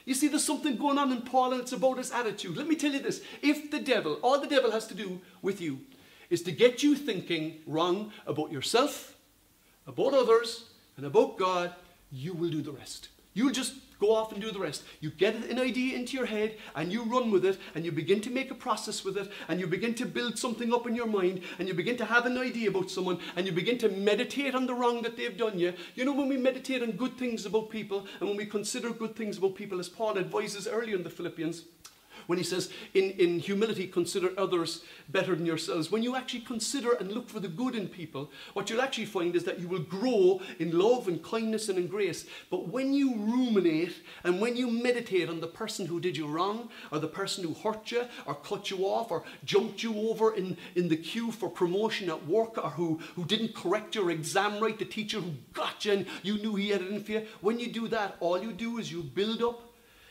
You 0.06 0.14
see, 0.14 0.28
there's 0.28 0.44
something 0.44 0.76
going 0.76 0.98
on 0.98 1.10
in 1.10 1.22
Paul, 1.22 1.52
and 1.52 1.60
it's 1.60 1.72
about 1.72 1.98
his 1.98 2.12
attitude. 2.12 2.56
Let 2.56 2.68
me 2.68 2.76
tell 2.76 2.92
you 2.92 3.00
this 3.00 3.22
if 3.42 3.70
the 3.70 3.80
devil, 3.80 4.14
all 4.22 4.40
the 4.40 4.46
devil 4.46 4.70
has 4.70 4.86
to 4.86 4.94
do 4.94 5.20
with 5.42 5.60
you, 5.60 5.80
is 6.30 6.42
to 6.42 6.52
get 6.52 6.82
you 6.82 6.94
thinking 6.94 7.58
wrong 7.66 8.12
about 8.26 8.52
yourself, 8.52 9.16
about 9.86 10.14
others, 10.14 10.64
and 10.96 11.06
about 11.06 11.38
God, 11.38 11.72
you 12.10 12.32
will 12.32 12.50
do 12.50 12.62
the 12.62 12.72
rest. 12.72 13.08
You'll 13.34 13.52
just 13.52 13.74
go 14.00 14.14
off 14.14 14.32
and 14.32 14.40
do 14.40 14.50
the 14.50 14.58
rest. 14.58 14.82
You 15.00 15.10
get 15.10 15.34
an 15.34 15.58
idea 15.58 15.96
into 15.96 16.16
your 16.16 16.26
head 16.26 16.56
and 16.74 16.92
you 16.92 17.02
run 17.02 17.30
with 17.30 17.44
it 17.44 17.58
and 17.74 17.84
you 17.84 17.92
begin 17.92 18.20
to 18.22 18.30
make 18.30 18.50
a 18.50 18.54
process 18.54 19.04
with 19.04 19.16
it 19.16 19.30
and 19.48 19.60
you 19.60 19.66
begin 19.66 19.94
to 19.94 20.06
build 20.06 20.38
something 20.38 20.72
up 20.72 20.86
in 20.86 20.94
your 20.94 21.06
mind 21.06 21.42
and 21.58 21.68
you 21.68 21.74
begin 21.74 21.96
to 21.98 22.04
have 22.04 22.26
an 22.26 22.38
idea 22.38 22.68
about 22.68 22.90
someone 22.90 23.18
and 23.36 23.46
you 23.46 23.52
begin 23.52 23.78
to 23.78 23.88
meditate 23.88 24.54
on 24.54 24.66
the 24.66 24.74
wrong 24.74 25.02
that 25.02 25.16
they've 25.16 25.36
done 25.36 25.58
you. 25.58 25.72
You 25.94 26.04
know, 26.04 26.12
when 26.12 26.28
we 26.28 26.36
meditate 26.36 26.82
on 26.82 26.92
good 26.92 27.16
things 27.18 27.46
about 27.46 27.70
people 27.70 28.06
and 28.20 28.28
when 28.28 28.36
we 28.36 28.46
consider 28.46 28.90
good 28.90 29.16
things 29.16 29.38
about 29.38 29.54
people, 29.54 29.80
as 29.80 29.88
Paul 29.88 30.18
advises 30.18 30.66
earlier 30.66 30.96
in 30.96 31.02
the 31.02 31.10
Philippians, 31.10 31.62
when 32.26 32.38
he 32.38 32.44
says, 32.44 32.70
in, 32.94 33.10
in 33.12 33.38
humility, 33.38 33.86
consider 33.86 34.32
others 34.36 34.82
better 35.08 35.34
than 35.34 35.46
yourselves. 35.46 35.90
When 35.90 36.02
you 36.02 36.16
actually 36.16 36.40
consider 36.40 36.92
and 36.92 37.12
look 37.12 37.28
for 37.28 37.40
the 37.40 37.48
good 37.48 37.74
in 37.74 37.88
people, 37.88 38.30
what 38.54 38.68
you'll 38.68 38.82
actually 38.82 39.06
find 39.06 39.36
is 39.36 39.44
that 39.44 39.60
you 39.60 39.68
will 39.68 39.80
grow 39.80 40.40
in 40.58 40.76
love 40.78 41.08
and 41.08 41.22
kindness 41.22 41.68
and 41.68 41.78
in 41.78 41.86
grace. 41.86 42.26
But 42.50 42.68
when 42.68 42.92
you 42.92 43.14
ruminate 43.16 43.94
and 44.24 44.40
when 44.40 44.56
you 44.56 44.70
meditate 44.70 45.28
on 45.28 45.40
the 45.40 45.46
person 45.46 45.86
who 45.86 46.00
did 46.00 46.16
you 46.16 46.26
wrong, 46.26 46.68
or 46.90 46.98
the 46.98 47.08
person 47.08 47.44
who 47.44 47.54
hurt 47.54 47.90
you, 47.90 48.04
or 48.26 48.34
cut 48.34 48.70
you 48.70 48.86
off, 48.86 49.10
or 49.10 49.24
jumped 49.44 49.82
you 49.82 50.08
over 50.08 50.34
in, 50.34 50.56
in 50.74 50.88
the 50.88 50.96
queue 50.96 51.30
for 51.30 51.48
promotion 51.48 52.08
at 52.10 52.26
work, 52.26 52.58
or 52.58 52.70
who, 52.70 53.00
who 53.14 53.24
didn't 53.24 53.54
correct 53.54 53.94
your 53.94 54.10
exam 54.10 54.60
right, 54.60 54.78
the 54.78 54.84
teacher 54.84 55.20
who 55.20 55.32
got 55.52 55.84
you 55.84 55.92
and 55.92 56.06
you 56.22 56.38
knew 56.38 56.54
he 56.54 56.70
had 56.70 56.82
it 56.82 56.90
in 56.90 57.02
for 57.02 57.12
you, 57.12 57.26
when 57.40 57.58
you 57.58 57.72
do 57.72 57.88
that, 57.88 58.16
all 58.20 58.42
you 58.42 58.52
do 58.52 58.78
is 58.78 58.90
you 58.90 59.02
build 59.02 59.42
up 59.42 59.62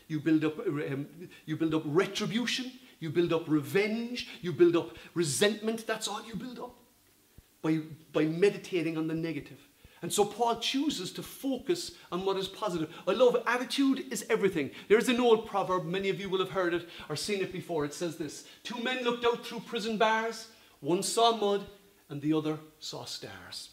you 0.08 0.20
build 0.20 0.46
up, 0.46 0.60
um, 0.60 1.08
you 1.46 1.58
build 1.58 1.74
up 1.74 1.84
retribution, 1.86 2.72
you 3.00 3.10
build 3.10 3.34
up 3.34 3.48
revenge, 3.48 4.28
you 4.42 4.54
build 4.54 4.76
up 4.76 4.98
resentment. 5.14 5.86
That's 5.88 6.08
all 6.08 6.26
you 6.26 6.36
build 6.36 6.60
up 6.60 6.76
by, 7.62 7.80
by 8.14 8.26
meditating 8.26 8.98
on 8.98 9.08
the 9.08 9.14
negative. 9.14 9.60
And 10.02 10.14
so 10.14 10.24
Paul 10.24 10.60
chooses 10.60 11.12
to 11.14 11.24
focus 11.24 11.92
on 12.12 12.26
what 12.26 12.38
is 12.38 12.48
positive. 12.48 12.94
I 13.08 13.14
love 13.14 13.42
attitude 13.48 14.06
is 14.12 14.26
everything. 14.30 14.70
There's 14.88 15.10
an 15.10 15.20
old 15.20 15.48
proverb, 15.48 15.86
many 15.86 16.10
of 16.10 16.20
you 16.20 16.30
will 16.30 16.40
have 16.40 16.52
heard 16.52 16.74
it 16.76 16.88
or 17.10 17.16
seen 17.16 17.42
it 17.42 17.52
before. 17.52 17.86
It 17.86 17.94
says 17.94 18.18
this 18.18 18.46
Two 18.64 18.82
men 18.84 19.04
looked 19.04 19.26
out 19.26 19.46
through 19.46 19.62
prison 19.62 19.98
bars, 19.98 20.50
one 20.80 21.02
saw 21.02 21.36
mud 21.36 21.66
and 22.10 22.22
the 22.22 22.34
other 22.34 22.60
saw 22.80 23.06
stars. 23.06 23.70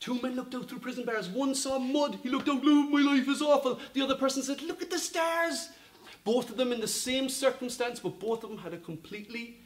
Two 0.00 0.20
men 0.22 0.36
looked 0.36 0.54
out 0.54 0.68
through 0.68 0.78
prison 0.78 1.04
bars. 1.04 1.28
One 1.28 1.54
saw 1.54 1.78
mud. 1.78 2.18
He 2.22 2.28
looked 2.28 2.48
out, 2.48 2.62
look, 2.62 2.90
my 2.90 3.00
life 3.00 3.28
is 3.28 3.42
awful. 3.42 3.80
The 3.94 4.02
other 4.02 4.14
person 4.14 4.42
said, 4.42 4.62
look 4.62 4.80
at 4.82 4.90
the 4.90 4.98
stars. 4.98 5.70
Both 6.24 6.50
of 6.50 6.56
them 6.56 6.72
in 6.72 6.80
the 6.80 6.88
same 6.88 7.28
circumstance, 7.28 8.00
but 8.00 8.20
both 8.20 8.44
of 8.44 8.50
them 8.50 8.58
had 8.58 8.74
a 8.74 8.78
completely 8.78 9.56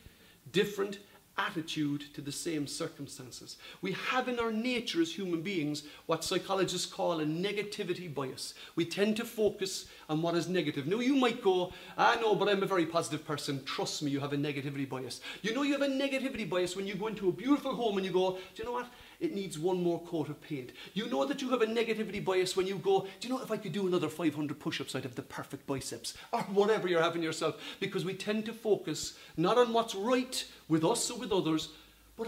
different 0.53 0.99
attitude 1.39 2.05
to 2.15 2.21
the 2.21 2.33
same 2.33 2.67
circumstances. 2.67 3.57
We 3.81 3.93
have 3.93 4.29
in 4.29 4.39
our 4.39 4.53
nature 4.53 5.01
as 5.01 5.15
human 5.15 5.41
beings 5.41 5.85
what 6.07 6.25
psychologists 6.25 6.87
call 6.87 7.21
a 7.21 7.25
negativity 7.25 8.13
bias. 8.13 8.55
We 8.77 8.85
tend 8.85 9.17
to 9.17 9.25
focus 9.25 9.87
on 10.09 10.21
what 10.21 10.35
is 10.35 10.49
negative. 10.49 10.87
Now, 10.87 11.01
you 11.01 11.17
might 11.17 11.43
go, 11.43 11.73
ah, 11.97 12.19
no, 12.21 12.35
but 12.35 12.49
I'm 12.49 12.63
a 12.63 12.67
very 12.67 12.87
positive 12.87 13.27
person. 13.27 13.65
Trust 13.65 14.03
me, 14.03 14.11
you 14.11 14.21
have 14.21 14.35
a 14.35 14.37
negativity 14.37 14.89
bias. 14.89 15.21
You 15.41 15.55
know, 15.55 15.63
you 15.63 15.73
have 15.73 15.83
a 15.83 15.89
negativity 15.89 16.49
bias 16.49 16.77
when 16.77 16.87
you 16.87 16.95
go 16.95 17.07
into 17.07 17.29
a 17.29 17.33
beautiful 17.33 17.75
home 17.75 17.97
and 17.97 18.07
you 18.07 18.13
go, 18.13 18.33
do 18.33 18.63
you 18.63 18.65
know 18.65 18.73
what? 18.73 18.89
It 19.23 19.33
needs 19.33 19.57
one 19.57 19.81
more 19.81 20.01
coat 20.03 20.29
of 20.29 20.43
paint. 20.43 20.73
You 20.95 21.09
know 21.09 21.25
that 21.25 21.41
you 21.41 21.49
have 21.51 21.63
a 21.63 21.67
negativity 21.67 22.23
bias 22.23 22.57
when 22.57 22.67
you 22.67 22.75
go, 22.75 23.07
do 23.21 23.29
you 23.29 23.33
know 23.33 23.41
if 23.41 23.53
I 23.53 23.57
could 23.57 23.73
do 23.73 23.87
another 23.87 24.09
500 24.09 24.59
push-ups, 24.59 24.97
I'd 24.97 25.05
have 25.05 25.15
the 25.15 25.23
perfect 25.23 25.65
biceps, 25.67 26.15
or 26.33 26.41
whatever 26.43 26.89
you're 26.89 27.01
having 27.01 27.23
yourself, 27.23 27.63
because 27.79 28.05
we 28.05 28.15
tend 28.15 28.45
to 28.47 28.53
focus 28.53 29.17
not 29.37 29.57
on 29.57 29.73
what's 29.73 29.95
right 29.95 30.45
with 30.69 30.85
us 30.85 31.09
or 31.09 31.19
with 31.19 31.31
others, 31.31 31.69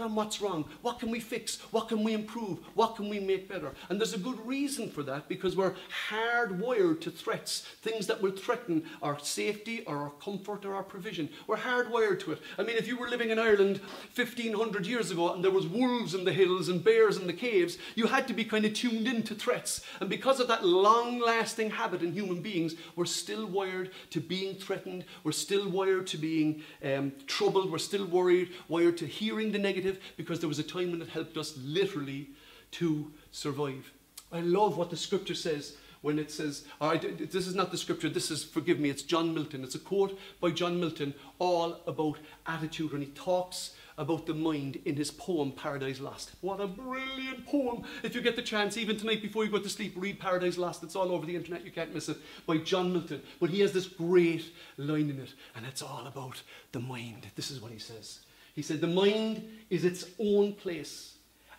on 0.01 0.15
what's 0.15 0.41
wrong. 0.41 0.65
What 0.81 0.99
can 0.99 1.11
we 1.11 1.19
fix? 1.19 1.59
What 1.71 1.87
can 1.87 2.03
we 2.03 2.13
improve? 2.13 2.59
What 2.73 2.95
can 2.95 3.09
we 3.09 3.19
make 3.19 3.49
better? 3.49 3.73
And 3.89 3.99
there's 3.99 4.13
a 4.13 4.19
good 4.19 4.45
reason 4.45 4.89
for 4.89 5.03
that 5.03 5.27
because 5.27 5.55
we're 5.55 5.75
hardwired 6.09 7.01
to 7.01 7.11
threats, 7.11 7.61
things 7.81 8.07
that 8.07 8.21
will 8.21 8.31
threaten 8.31 8.83
our 9.01 9.19
safety 9.19 9.83
or 9.85 9.97
our 9.97 10.11
comfort 10.21 10.65
or 10.65 10.75
our 10.75 10.83
provision. 10.83 11.29
We're 11.47 11.57
hardwired 11.57 12.19
to 12.21 12.33
it. 12.33 12.41
I 12.57 12.63
mean, 12.63 12.77
if 12.77 12.87
you 12.87 12.97
were 12.97 13.09
living 13.09 13.29
in 13.29 13.39
Ireland 13.39 13.79
1500 14.15 14.85
years 14.85 15.11
ago 15.11 15.33
and 15.33 15.43
there 15.43 15.51
was 15.51 15.67
wolves 15.67 16.13
in 16.13 16.25
the 16.25 16.33
hills 16.33 16.69
and 16.69 16.83
bears 16.83 17.17
in 17.17 17.27
the 17.27 17.33
caves, 17.33 17.77
you 17.95 18.07
had 18.07 18.27
to 18.27 18.33
be 18.33 18.45
kind 18.45 18.65
of 18.65 18.73
tuned 18.73 19.07
in 19.07 19.23
to 19.23 19.35
threats. 19.35 19.81
And 19.99 20.09
because 20.09 20.39
of 20.39 20.47
that 20.47 20.65
long-lasting 20.65 21.71
habit 21.71 22.01
in 22.01 22.13
human 22.13 22.41
beings, 22.41 22.75
we're 22.95 23.05
still 23.05 23.45
wired 23.45 23.91
to 24.11 24.19
being 24.19 24.55
threatened. 24.55 25.05
We're 25.23 25.31
still 25.31 25.69
wired 25.69 26.07
to 26.07 26.17
being 26.17 26.63
um, 26.83 27.13
troubled. 27.27 27.71
We're 27.71 27.77
still 27.77 28.05
worried, 28.05 28.49
wired 28.67 28.97
to 28.97 29.05
hearing 29.05 29.51
the 29.51 29.59
negative 29.59 29.84
because 30.17 30.39
there 30.39 30.49
was 30.49 30.59
a 30.59 30.63
time 30.63 30.91
when 30.91 31.01
it 31.01 31.09
helped 31.09 31.37
us 31.37 31.57
literally 31.57 32.29
to 32.71 33.11
survive. 33.31 33.91
I 34.31 34.41
love 34.41 34.77
what 34.77 34.89
the 34.89 34.97
scripture 34.97 35.35
says 35.35 35.77
when 36.05 36.19
it 36.19 36.29
says, 36.29 36.65
all 36.79 36.89
right, 36.89 37.31
this 37.31 37.47
is 37.47 37.55
not 37.55 37.71
the 37.71 37.77
scripture, 37.77 38.09
this 38.09 38.29
is, 38.29 38.43
forgive 38.43 38.79
me, 38.79 38.91
it's 38.91 39.01
John 39.01 39.33
Milton. 39.33 39.63
It's 39.63 39.73
a 39.73 39.79
quote 39.79 40.19
by 40.39 40.51
John 40.51 40.79
Milton 40.79 41.15
all 41.39 41.81
about 41.87 42.19
attitude, 42.45 42.91
and 42.91 43.01
he 43.01 43.09
talks 43.09 43.73
about 43.97 44.27
the 44.27 44.33
mind 44.35 44.79
in 44.85 44.95
his 44.95 45.09
poem 45.09 45.51
Paradise 45.51 45.99
Lost. 45.99 46.33
What 46.41 46.61
a 46.61 46.67
brilliant 46.67 47.47
poem! 47.47 47.85
If 48.03 48.13
you 48.13 48.21
get 48.21 48.35
the 48.35 48.43
chance, 48.43 48.77
even 48.77 48.97
tonight 48.97 49.23
before 49.23 49.45
you 49.45 49.49
go 49.49 49.57
to 49.57 49.67
sleep, 49.67 49.93
read 49.95 50.19
Paradise 50.19 50.59
Lost. 50.59 50.83
It's 50.83 50.95
all 50.95 51.11
over 51.11 51.25
the 51.25 51.35
internet, 51.35 51.65
you 51.65 51.71
can't 51.71 51.93
miss 51.93 52.07
it, 52.07 52.17
by 52.45 52.57
John 52.57 52.93
Milton. 52.93 53.23
But 53.39 53.49
he 53.49 53.61
has 53.61 53.71
this 53.71 53.87
great 53.87 54.45
line 54.77 55.09
in 55.09 55.19
it, 55.19 55.33
and 55.55 55.65
it's 55.65 55.81
all 55.81 56.05
about 56.05 56.39
the 56.71 56.81
mind. 56.81 57.25
This 57.35 57.49
is 57.49 57.61
what 57.61 57.71
he 57.71 57.79
says. 57.79 58.19
He 58.55 58.61
said, 58.61 58.81
The 58.81 58.87
mind 58.87 59.47
is 59.69 59.85
its 59.85 60.05
own 60.19 60.53
place 60.53 61.15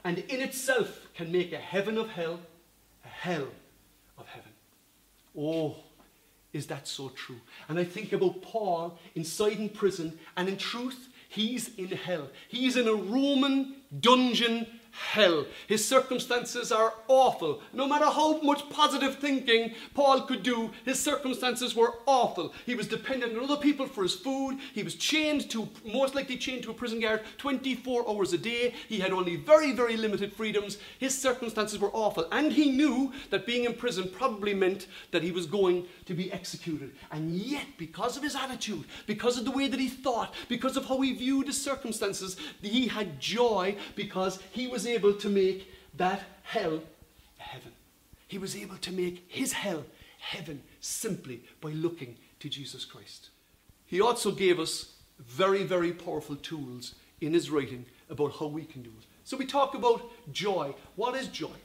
and 0.07 0.19
in 0.19 0.41
itself 0.41 1.09
can 1.15 1.33
make 1.33 1.53
a 1.53 1.59
heaven 1.59 1.99
of 1.99 2.09
hell 2.09 2.39
a 3.05 3.09
hell 3.09 3.49
of 4.17 4.29
heaven. 4.29 4.53
Oh, 5.37 5.79
is 6.53 6.69
that 6.69 6.87
so 6.87 7.09
true? 7.09 7.41
And 7.69 7.77
I 7.77 7.83
think 7.83 8.13
about 8.13 8.41
Paul 8.41 9.01
inside 9.17 9.59
in 9.59 9.69
prison, 9.69 10.17
and 10.37 10.49
in 10.49 10.59
truth, 10.59 11.09
he's 11.29 11.75
in 11.75 11.89
hell. 11.89 12.29
He's 12.47 12.77
in 12.77 12.87
a 12.87 12.95
Roman 12.95 13.75
dungeon 13.99 14.69
hell. 14.97 15.47
His 15.67 15.85
circumstances 15.85 16.73
are 16.73 16.95
awful. 17.09 17.61
No 17.73 17.87
matter 17.87 18.07
how 18.07 18.41
much 18.41 18.69
positive 18.71 19.17
thinking 19.17 19.75
Paul 19.95 20.23
could 20.23 20.43
do, 20.43 20.71
his 20.85 20.99
circumstances 20.99 21.75
were 21.75 21.95
awful. 22.07 22.55
He 22.65 22.75
was 22.75 22.89
dependent 22.89 23.37
on 23.37 23.45
other 23.45 23.57
people 23.57 23.87
for 23.87 24.03
his 24.03 24.15
food. 24.15 24.59
He 24.75 24.83
was 24.83 24.95
chained 24.95 25.51
to, 25.51 25.69
most 25.85 26.15
likely 26.15 26.37
chained 26.37 26.63
to 26.65 26.71
a 26.71 26.75
prison 26.75 27.01
guard 27.01 27.23
24 27.39 28.09
hours 28.09 28.33
a 28.33 28.39
day. 28.39 28.75
He 28.89 28.99
had 28.99 29.13
only 29.13 29.37
very, 29.37 29.73
very 29.73 29.97
limited 29.97 30.33
freedoms. 30.33 30.79
His 30.99 31.17
circumstances 31.17 31.79
were 31.79 31.91
awful. 31.93 32.27
And 32.33 32.53
he 32.53 32.71
knew 32.71 33.13
that 33.31 33.47
being 33.47 33.65
in 33.65 33.75
prison 33.75 34.11
probably 34.13 34.55
meant 34.55 34.87
that 35.11 35.23
he 35.23 35.31
was 35.31 35.47
going 35.47 35.87
to 36.07 36.15
be 36.15 36.33
executed. 36.33 36.93
And 37.11 37.33
yet, 37.33 37.67
because 37.77 38.17
of 38.17 38.23
his 38.23 38.35
attitude, 38.35 38.85
because 39.07 39.39
of 39.39 39.45
the 39.45 39.51
way 39.51 39.69
that 39.69 39.81
he 39.81 39.89
thought, 39.89 40.35
because 40.49 40.77
of 40.77 40.87
how 40.87 41.01
he 41.01 41.13
viewed 41.13 41.49
his 41.49 41.61
circumstances, 41.61 42.37
he 42.63 42.87
had 42.89 43.21
joy 43.21 43.77
because 43.95 44.39
he 44.53 44.67
was 44.67 44.86
able 44.87 45.15
to 45.15 45.29
make 45.29 45.71
that 45.97 46.23
hell 46.43 46.83
heaven. 47.39 47.73
He 48.29 48.39
was 48.39 48.57
able 48.57 48.77
to 48.79 48.93
make 48.93 49.25
his 49.29 49.53
hell 49.53 49.85
heaven 50.19 50.63
simply 50.81 51.43
by 51.61 51.71
looking 51.71 52.17
to 52.41 52.49
Jesus 52.49 52.85
Christ. 52.85 53.31
He 53.87 54.01
also 54.01 54.33
gave 54.33 54.59
us 54.59 54.95
very, 55.19 55.63
very 55.63 55.93
powerful 55.93 56.37
tools 56.37 56.95
in 57.21 57.33
his 57.33 57.51
writing 57.51 57.87
about 58.11 58.35
how 58.39 58.47
we 58.47 58.65
can 58.65 58.83
do 58.83 58.91
it. 58.99 59.07
So 59.25 59.37
we 59.37 59.47
talk 59.47 59.75
about 59.75 60.03
joy. 60.33 60.75
What 60.97 61.15
is 61.15 61.29
joy? 61.29 61.57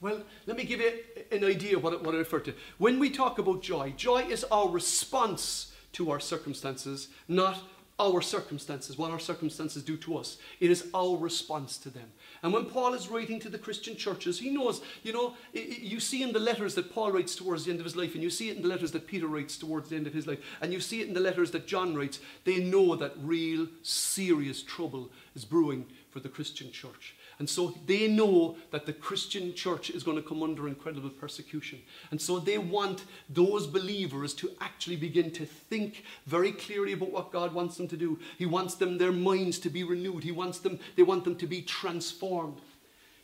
Well, 0.00 0.22
let 0.46 0.56
me 0.56 0.64
give 0.64 0.80
you 0.80 0.92
an 1.30 1.44
idea 1.44 1.78
what, 1.78 1.92
it, 1.92 2.02
what 2.02 2.14
I 2.14 2.18
refer 2.18 2.40
to. 2.40 2.54
When 2.78 2.98
we 2.98 3.10
talk 3.10 3.38
about 3.38 3.62
joy, 3.62 3.92
joy 3.96 4.22
is 4.22 4.44
our 4.44 4.68
response 4.68 5.72
to 5.92 6.10
our 6.10 6.20
circumstances, 6.20 7.08
not 7.28 7.58
our 7.98 8.22
circumstances, 8.22 8.96
what 8.96 9.10
our 9.10 9.18
circumstances 9.18 9.82
do 9.82 9.96
to 9.98 10.16
us. 10.16 10.38
It 10.58 10.70
is 10.70 10.88
our 10.94 11.16
response 11.16 11.76
to 11.78 11.90
them. 11.90 12.10
And 12.42 12.52
when 12.54 12.64
Paul 12.64 12.94
is 12.94 13.08
writing 13.08 13.38
to 13.40 13.50
the 13.50 13.58
Christian 13.58 13.96
churches, 13.96 14.38
he 14.38 14.50
knows, 14.50 14.80
you 15.02 15.12
know, 15.12 15.34
you 15.52 16.00
see 16.00 16.22
in 16.22 16.32
the 16.32 16.40
letters 16.40 16.74
that 16.74 16.92
Paul 16.92 17.12
writes 17.12 17.36
towards 17.36 17.64
the 17.64 17.70
end 17.70 17.80
of 17.80 17.84
his 17.84 17.96
life, 17.96 18.14
and 18.14 18.22
you 18.22 18.30
see 18.30 18.48
it 18.48 18.56
in 18.56 18.62
the 18.62 18.68
letters 18.68 18.92
that 18.92 19.06
Peter 19.06 19.26
writes 19.26 19.58
towards 19.58 19.90
the 19.90 19.96
end 19.96 20.06
of 20.06 20.14
his 20.14 20.26
life, 20.26 20.38
and 20.62 20.72
you 20.72 20.80
see 20.80 21.02
it 21.02 21.08
in 21.08 21.14
the 21.14 21.20
letters 21.20 21.50
that 21.50 21.66
John 21.66 21.94
writes, 21.94 22.18
they 22.44 22.58
know 22.58 22.96
that 22.96 23.12
real, 23.22 23.66
serious 23.82 24.62
trouble 24.62 25.10
is 25.34 25.44
brewing 25.44 25.86
for 26.10 26.20
the 26.20 26.28
Christian 26.30 26.72
church. 26.72 27.14
And 27.40 27.48
so 27.48 27.74
they 27.86 28.06
know 28.06 28.56
that 28.70 28.84
the 28.84 28.92
Christian 28.92 29.54
church 29.54 29.88
is 29.88 30.02
going 30.02 30.18
to 30.18 30.22
come 30.22 30.42
under 30.42 30.68
incredible 30.68 31.08
persecution. 31.08 31.80
And 32.10 32.20
so 32.20 32.38
they 32.38 32.58
want 32.58 33.04
those 33.30 33.66
believers 33.66 34.34
to 34.34 34.50
actually 34.60 34.96
begin 34.96 35.30
to 35.32 35.46
think 35.46 36.04
very 36.26 36.52
clearly 36.52 36.92
about 36.92 37.10
what 37.10 37.32
God 37.32 37.54
wants 37.54 37.78
them 37.78 37.88
to 37.88 37.96
do. 37.96 38.18
He 38.36 38.44
wants 38.44 38.74
them, 38.74 38.98
their 38.98 39.10
minds 39.10 39.58
to 39.60 39.70
be 39.70 39.82
renewed. 39.82 40.22
He 40.22 40.32
wants 40.32 40.58
them, 40.58 40.78
they 40.96 41.02
want 41.02 41.24
them 41.24 41.34
to 41.36 41.46
be 41.46 41.62
transformed. 41.62 42.60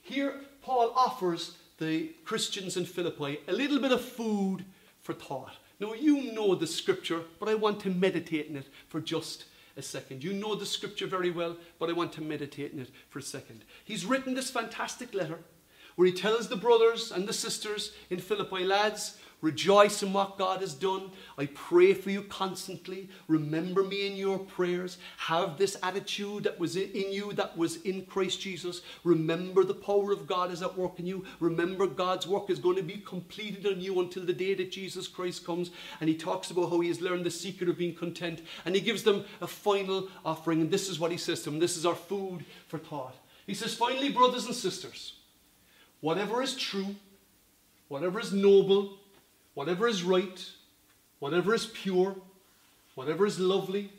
Here, 0.01 0.41
Paul 0.63 0.95
offers 0.97 1.59
the 1.79 2.11
Christians 2.25 2.79
in 2.79 2.87
Philippi 2.87 3.41
a 3.47 3.53
little 3.53 3.79
bit 3.79 3.93
of 3.93 4.01
food 4.01 4.65
for 5.03 5.13
thought. 5.13 5.57
Now, 5.79 5.93
you 5.93 6.33
know 6.33 6.55
the 6.55 6.67
scripture, 6.67 7.21
but 7.39 7.51
I 7.51 7.55
want 7.55 7.81
to 7.81 7.91
meditate 7.91 8.47
in 8.47 8.57
it 8.57 8.69
for 8.89 8.99
just 8.99 9.45
a 9.77 9.83
second. 9.83 10.25
You 10.25 10.33
know 10.33 10.55
the 10.55 10.67
scripture 10.67 11.07
very 11.07 11.31
well, 11.31 11.57
but 11.79 11.91
I 11.91 11.93
want 11.93 12.13
to 12.15 12.23
meditate 12.23 12.73
in 12.73 12.81
it 12.81 12.91
for 13.09 13.19
a 13.19 13.23
second. 13.23 13.65
He's 13.85 14.07
written 14.07 14.35
this 14.35 14.51
fantastic 14.51 15.15
letter 15.15 15.39
where 15.97 16.07
he 16.07 16.13
tells 16.13 16.49
the 16.49 16.57
brothers 16.57 17.11
and 17.11 17.27
the 17.27 17.33
sisters 17.33 17.93
in 18.11 18.19
Philippi, 18.19 18.65
lads, 18.65 19.19
Rejoice 19.43 20.03
in 20.03 20.13
what 20.13 20.39
God 20.39 20.61
has 20.61 20.73
done. 20.73 21.11
I 21.37 21.47
pray 21.47 21.93
for 21.93 22.11
you 22.11 22.23
constantly. 22.23 23.09
Remember 23.29 23.83
me 23.83 24.07
in 24.07 24.17
your 24.17 24.39
prayers. 24.39 24.97
Have 25.19 25.59
this 25.59 25.77
attitude 25.83 26.45
that 26.45 26.59
was 26.59 26.77
in 26.77 27.13
you, 27.13 27.33
that 27.35 27.57
was 27.57 27.77
in 27.83 28.07
Christ 28.07 28.41
Jesus. 28.41 28.81
Remember 29.05 29.63
the 29.63 29.75
power 29.75 30.11
of 30.11 30.27
God 30.27 30.51
is 30.51 30.63
at 30.63 30.77
work 30.77 30.99
in 30.99 31.07
you. 31.07 31.25
Remember 31.39 31.87
God's 31.87 32.27
work 32.27 32.49
is 32.49 32.59
going 32.59 32.77
to 32.77 32.83
be 32.83 32.97
completed 32.97 33.67
on 33.67 33.81
you 33.81 34.01
until 34.01 34.25
the 34.25 34.33
day 34.33 34.55
that 34.55 34.73
Jesus 34.73 35.07
Christ 35.07 35.45
comes. 35.45 35.71
And 36.01 36.09
he 36.09 36.17
talks 36.17 36.51
about 36.51 36.71
how 36.71 36.81
he 36.81 36.89
has 36.89 37.03
learned 37.03 37.27
the 37.27 37.31
secret 37.31 37.69
of 37.69 37.77
being 37.77 37.95
content. 37.95 38.41
And 38.65 38.75
he 38.75 38.81
gives 38.81 39.03
them 39.03 39.27
a 39.43 39.47
final 39.47 40.09
offering. 40.25 40.63
And 40.63 40.71
this 40.71 40.89
is 40.89 40.99
what 40.99 41.13
he 41.13 41.19
says 41.19 41.43
to 41.43 41.51
them. 41.51 41.59
This 41.59 41.77
is 41.77 41.85
our 41.85 41.95
food 41.95 42.45
for 42.69 42.79
thought. 42.79 43.15
He 43.47 43.55
says, 43.55 43.75
finally, 43.75 44.11
brothers 44.11 44.47
and 44.47 44.55
sisters, 44.55 45.13
whatever 46.01 46.43
is 46.43 46.57
true, 46.57 46.97
whatever 47.89 48.19
is 48.19 48.33
noble, 48.33 48.97
whatever 49.57 49.89
is 49.89 50.03
right, 50.03 50.51
whatever 51.19 51.55
is 51.55 51.67
pure, 51.67 52.15
whatever 52.95 53.25
is 53.25 53.41
lovely, 53.41 53.91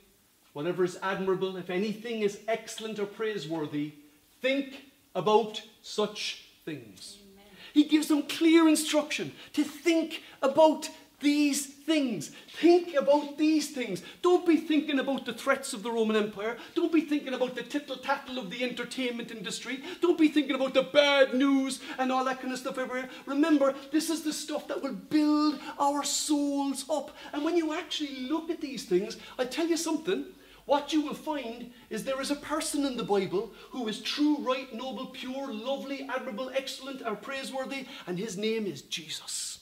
whatever 0.53 0.83
is 0.83 0.99
admirable, 1.01 1.57
if 1.57 1.71
anything 1.71 2.21
is 2.21 2.39
excellent 2.47 2.99
or 2.99 3.07
praiseworthy, 3.07 3.93
think 4.39 4.85
about 5.15 5.63
such 5.81 6.45
things. 6.63 7.17
Amen. 7.33 7.45
He 7.73 7.85
gives 7.85 8.07
them 8.07 8.21
clear 8.23 8.67
instruction 8.67 9.31
to 9.53 9.63
think 9.63 10.21
about 10.43 10.89
these 11.19 11.65
things. 11.65 12.31
Think 12.59 12.93
about 12.93 13.37
these 13.37 13.71
things. 13.71 14.03
Don't 14.21 14.45
be 14.45 14.57
thinking 14.57 14.99
about 14.99 15.25
the 15.25 15.33
threats 15.33 15.73
of 15.73 15.81
the 15.81 15.91
Roman 15.91 16.15
Empire. 16.15 16.57
Don't 16.75 16.91
be 16.91 17.01
thinking 17.01 17.33
about 17.33 17.55
the 17.55 17.63
tittle 17.63 17.97
tattle 17.97 18.37
of 18.37 18.51
the 18.51 18.63
entertainment 18.63 19.31
industry. 19.31 19.81
Don't 20.01 20.17
be 20.17 20.27
thinking 20.27 20.55
about 20.55 20.73
the 20.73 20.83
bad 20.83 21.33
news 21.33 21.79
and 21.97 22.11
all 22.11 22.23
that 22.25 22.39
kind 22.39 22.53
of 22.53 22.59
stuff 22.59 22.77
everywhere. 22.77 23.09
Remember, 23.25 23.73
this 23.91 24.09
is 24.09 24.21
the 24.21 24.33
stuff 24.33 24.67
that 24.67 24.83
will 24.83 24.93
build 24.93 25.59
our 25.79 26.03
souls 26.03 26.85
up. 26.89 27.15
And 27.33 27.43
when 27.43 27.57
you 27.57 27.73
actually 27.73 28.27
look 28.27 28.49
at 28.51 28.61
these 28.61 28.85
things, 28.85 29.17
I 29.39 29.45
tell 29.45 29.67
you 29.67 29.77
something. 29.77 30.25
What 30.65 30.91
you 30.91 31.01
will 31.01 31.13
find 31.13 31.71
is 31.89 32.03
there 32.03 32.19
is 32.19 32.29
a 32.29 32.35
person 32.35 32.85
in 32.85 32.97
the 32.97 33.03
Bible 33.03 33.53
who 33.69 33.87
is 33.87 34.01
true, 34.01 34.35
right, 34.41 34.71
noble, 34.73 35.05
pure, 35.05 35.53
lovely, 35.53 36.05
admirable, 36.13 36.51
excellent, 36.53 37.01
or 37.03 37.15
praiseworthy, 37.15 37.85
and 38.05 38.19
his 38.19 38.37
name 38.37 38.65
is 38.65 38.81
Jesus. 38.81 39.56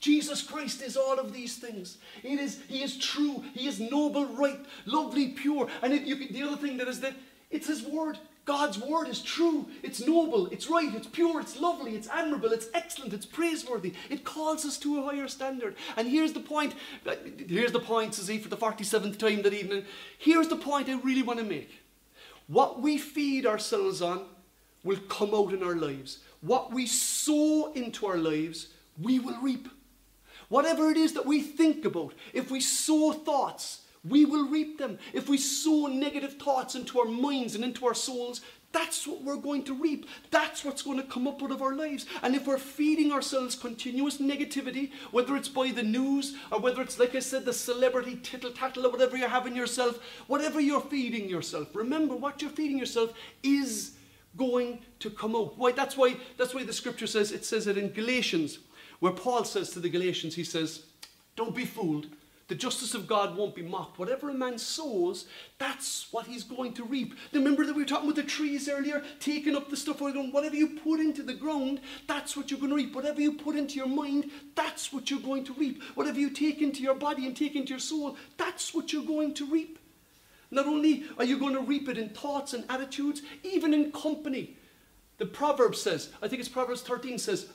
Jesus 0.00 0.42
Christ 0.42 0.82
is 0.82 0.96
all 0.96 1.18
of 1.18 1.32
these 1.32 1.56
things. 1.56 1.98
It 2.22 2.40
is, 2.40 2.60
he 2.68 2.82
is 2.82 2.96
true. 2.96 3.44
He 3.54 3.68
is 3.68 3.78
noble, 3.78 4.24
right, 4.26 4.58
lovely, 4.86 5.28
pure. 5.28 5.68
And 5.82 5.92
it, 5.92 6.04
can, 6.04 6.32
the 6.32 6.42
other 6.42 6.56
thing 6.56 6.78
that 6.78 6.88
is 6.88 7.00
that 7.00 7.14
it's 7.50 7.66
his 7.66 7.82
word. 7.82 8.18
God's 8.46 8.78
word 8.78 9.08
is 9.08 9.22
true. 9.22 9.66
It's 9.82 10.04
noble. 10.04 10.46
It's 10.46 10.68
right. 10.68 10.92
It's 10.94 11.06
pure. 11.06 11.40
It's 11.40 11.60
lovely. 11.60 11.94
It's 11.94 12.08
admirable. 12.08 12.50
It's 12.50 12.68
excellent. 12.72 13.12
It's 13.12 13.26
praiseworthy. 13.26 13.92
It 14.08 14.24
calls 14.24 14.64
us 14.64 14.78
to 14.78 14.98
a 14.98 15.04
higher 15.04 15.28
standard. 15.28 15.76
And 15.96 16.08
here's 16.08 16.32
the 16.32 16.40
point. 16.40 16.74
Here's 17.46 17.72
the 17.72 17.80
point, 17.80 18.14
says 18.14 18.28
he, 18.28 18.38
for 18.38 18.48
the 18.48 18.56
47th 18.56 19.18
time 19.18 19.42
that 19.42 19.52
evening. 19.52 19.84
Here's 20.18 20.48
the 20.48 20.56
point 20.56 20.88
I 20.88 20.94
really 20.94 21.22
want 21.22 21.38
to 21.38 21.44
make. 21.44 21.70
What 22.46 22.80
we 22.80 22.96
feed 22.98 23.46
ourselves 23.46 24.00
on 24.00 24.24
will 24.82 24.98
come 25.08 25.34
out 25.34 25.52
in 25.52 25.62
our 25.62 25.76
lives. 25.76 26.20
What 26.40 26.72
we 26.72 26.86
sow 26.86 27.72
into 27.74 28.06
our 28.06 28.16
lives, 28.16 28.68
we 29.00 29.18
will 29.18 29.38
reap. 29.42 29.68
Whatever 30.50 30.90
it 30.90 30.96
is 30.96 31.14
that 31.14 31.24
we 31.24 31.40
think 31.40 31.84
about, 31.84 32.12
if 32.34 32.50
we 32.50 32.60
sow 32.60 33.12
thoughts, 33.12 33.82
we 34.04 34.24
will 34.24 34.48
reap 34.48 34.78
them. 34.78 34.98
If 35.12 35.28
we 35.28 35.38
sow 35.38 35.86
negative 35.86 36.38
thoughts 36.38 36.74
into 36.74 36.98
our 36.98 37.06
minds 37.06 37.54
and 37.54 37.62
into 37.62 37.86
our 37.86 37.94
souls, 37.94 38.40
that's 38.72 39.06
what 39.06 39.22
we're 39.22 39.36
going 39.36 39.62
to 39.64 39.74
reap. 39.74 40.06
That's 40.32 40.64
what's 40.64 40.82
going 40.82 40.96
to 40.96 41.04
come 41.04 41.28
up 41.28 41.40
out 41.40 41.52
of 41.52 41.62
our 41.62 41.76
lives. 41.76 42.06
And 42.22 42.34
if 42.34 42.48
we're 42.48 42.58
feeding 42.58 43.12
ourselves 43.12 43.54
continuous 43.54 44.18
negativity, 44.18 44.90
whether 45.12 45.36
it's 45.36 45.48
by 45.48 45.70
the 45.70 45.84
news 45.84 46.36
or 46.50 46.58
whether 46.58 46.82
it's, 46.82 46.98
like 46.98 47.14
I 47.14 47.20
said, 47.20 47.44
the 47.44 47.52
celebrity 47.52 48.16
tittle 48.16 48.50
tattle 48.50 48.86
or 48.86 48.90
whatever 48.90 49.16
you're 49.16 49.28
having 49.28 49.54
yourself, 49.54 50.00
whatever 50.26 50.60
you're 50.60 50.80
feeding 50.80 51.28
yourself, 51.28 51.76
remember 51.76 52.16
what 52.16 52.42
you're 52.42 52.50
feeding 52.50 52.78
yourself 52.78 53.12
is 53.44 53.92
going 54.36 54.80
to 54.98 55.10
come 55.10 55.36
out. 55.36 55.56
Why? 55.56 55.70
That's 55.70 55.96
why, 55.96 56.16
that's 56.36 56.54
why 56.54 56.64
the 56.64 56.72
scripture 56.72 57.06
says, 57.06 57.30
it 57.30 57.44
says 57.44 57.68
it 57.68 57.78
in 57.78 57.90
Galatians 57.90 58.58
where 59.00 59.12
Paul 59.12 59.44
says 59.44 59.70
to 59.70 59.80
the 59.80 59.88
Galatians, 59.88 60.34
he 60.34 60.44
says, 60.44 60.84
Don't 61.36 61.54
be 61.54 61.64
fooled. 61.64 62.06
The 62.50 62.56
justice 62.56 62.94
of 62.94 63.06
God 63.06 63.36
won't 63.36 63.54
be 63.54 63.62
mocked. 63.62 64.00
Whatever 64.00 64.28
a 64.28 64.34
man 64.34 64.58
sows, 64.58 65.26
that's 65.58 66.12
what 66.12 66.26
he's 66.26 66.42
going 66.42 66.74
to 66.74 66.84
reap. 66.84 67.14
Remember 67.32 67.64
that 67.64 67.76
we 67.76 67.82
were 67.82 67.88
talking 67.88 68.10
about 68.10 68.16
the 68.16 68.28
trees 68.28 68.68
earlier, 68.68 69.04
taking 69.20 69.54
up 69.54 69.70
the 69.70 69.76
stuff. 69.76 70.00
Whatever 70.00 70.56
you 70.56 70.80
put 70.80 70.98
into 70.98 71.22
the 71.22 71.32
ground, 71.32 71.80
that's 72.08 72.36
what 72.36 72.50
you're 72.50 72.58
going 72.58 72.70
to 72.70 72.76
reap. 72.76 72.92
Whatever 72.92 73.20
you 73.20 73.34
put 73.34 73.54
into 73.54 73.76
your 73.76 73.86
mind, 73.86 74.32
that's 74.56 74.92
what 74.92 75.12
you're 75.12 75.20
going 75.20 75.44
to 75.44 75.54
reap. 75.54 75.80
Whatever 75.94 76.18
you 76.18 76.28
take 76.28 76.60
into 76.60 76.82
your 76.82 76.96
body 76.96 77.24
and 77.24 77.36
take 77.36 77.54
into 77.54 77.70
your 77.70 77.78
soul, 77.78 78.16
that's 78.36 78.74
what 78.74 78.92
you're 78.92 79.04
going 79.04 79.32
to 79.34 79.46
reap. 79.46 79.78
Not 80.50 80.66
only 80.66 81.04
are 81.18 81.24
you 81.24 81.38
going 81.38 81.54
to 81.54 81.60
reap 81.60 81.88
it 81.88 81.98
in 81.98 82.08
thoughts 82.08 82.52
and 82.52 82.64
attitudes, 82.68 83.22
even 83.44 83.72
in 83.72 83.92
company. 83.92 84.56
The 85.18 85.26
proverb 85.26 85.76
says, 85.76 86.10
I 86.20 86.26
think 86.26 86.40
it's 86.40 86.48
Proverbs 86.48 86.82
13 86.82 87.18
says, 87.18 87.46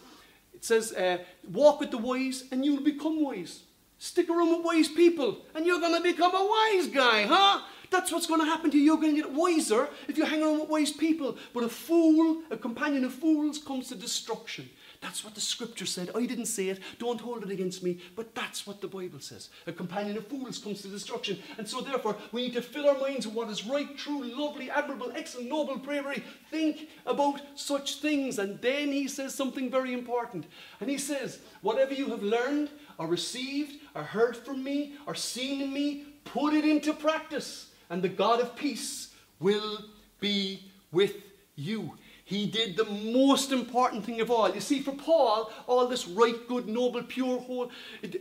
it 0.55 0.65
says, 0.65 0.93
uh, 0.93 1.17
walk 1.51 1.79
with 1.79 1.91
the 1.91 1.97
wise 1.97 2.45
and 2.51 2.65
you'll 2.65 2.81
become 2.81 3.21
wise. 3.21 3.61
Stick 3.99 4.29
around 4.29 4.51
with 4.51 4.65
wise 4.65 4.87
people 4.87 5.41
and 5.53 5.65
you're 5.65 5.79
going 5.79 5.95
to 5.95 6.01
become 6.01 6.33
a 6.33 6.45
wise 6.45 6.87
guy, 6.87 7.23
huh? 7.23 7.61
That's 7.91 8.11
what's 8.11 8.27
going 8.27 8.41
to 8.41 8.45
happen 8.45 8.71
to 8.71 8.77
you. 8.77 8.83
You're 8.83 8.97
going 8.97 9.15
to 9.15 9.21
get 9.21 9.31
wiser 9.31 9.87
if 10.07 10.17
you 10.17 10.25
hang 10.25 10.41
around 10.41 10.59
with 10.59 10.69
wise 10.69 10.91
people. 10.91 11.37
But 11.53 11.63
a 11.63 11.69
fool, 11.69 12.41
a 12.49 12.57
companion 12.57 13.05
of 13.05 13.13
fools, 13.13 13.57
comes 13.57 13.89
to 13.89 13.95
destruction. 13.95 14.69
That's 15.01 15.23
what 15.23 15.35
the 15.35 15.41
scripture 15.41 15.85
said. 15.85 16.09
I 16.15 16.25
didn't 16.25 16.45
say 16.45 16.69
it. 16.69 16.79
Don't 16.99 17.21
hold 17.21 17.43
it 17.43 17.51
against 17.51 17.83
me. 17.83 17.99
But 18.15 18.33
that's 18.35 18.65
what 18.65 18.81
the 18.81 18.87
Bible 18.87 19.19
says. 19.19 19.49
A 19.67 19.71
companion 19.71 20.17
of 20.17 20.27
fools 20.27 20.57
comes 20.57 20.81
to 20.81 20.87
destruction. 20.87 21.39
And 21.57 21.67
so, 21.67 21.81
therefore, 21.81 22.15
we 22.31 22.43
need 22.43 22.53
to 22.53 22.61
fill 22.61 22.89
our 22.89 22.97
minds 22.99 23.25
with 23.25 23.35
what 23.35 23.49
is 23.49 23.65
right, 23.65 23.97
true, 23.97 24.23
lovely, 24.23 24.69
admirable, 24.69 25.11
excellent, 25.15 25.49
noble, 25.49 25.77
bravery. 25.77 26.23
Think 26.49 26.89
about 27.05 27.41
such 27.55 28.01
things. 28.01 28.39
And 28.39 28.61
then 28.61 28.91
he 28.91 29.07
says 29.07 29.35
something 29.35 29.69
very 29.69 29.93
important. 29.93 30.45
And 30.79 30.89
he 30.89 30.97
says, 30.97 31.39
Whatever 31.61 31.93
you 31.93 32.09
have 32.09 32.23
learned, 32.23 32.69
or 32.97 33.07
received, 33.07 33.79
or 33.93 34.03
heard 34.03 34.37
from 34.37 34.63
me, 34.63 34.93
or 35.05 35.15
seen 35.15 35.61
in 35.61 35.73
me, 35.73 36.05
put 36.23 36.53
it 36.53 36.65
into 36.65 36.93
practice. 36.93 37.71
And 37.89 38.01
the 38.01 38.09
God 38.09 38.39
of 38.39 38.55
peace 38.55 39.13
will 39.39 39.79
be 40.19 40.63
with 40.91 41.15
you. 41.55 41.93
He 42.27 42.47
did 42.47 42.75
the 42.75 42.85
most 42.85 43.51
important 43.51 44.03
thing 44.03 44.19
of 44.19 44.31
all. 44.31 44.51
You 44.51 44.59
see, 44.59 44.81
for 44.81 44.93
Paul, 44.93 45.51
all 45.67 45.87
this 45.87 46.07
right, 46.07 46.35
good, 46.47 46.67
noble, 46.67 47.03
pure, 47.03 47.39
whole, 47.39 47.69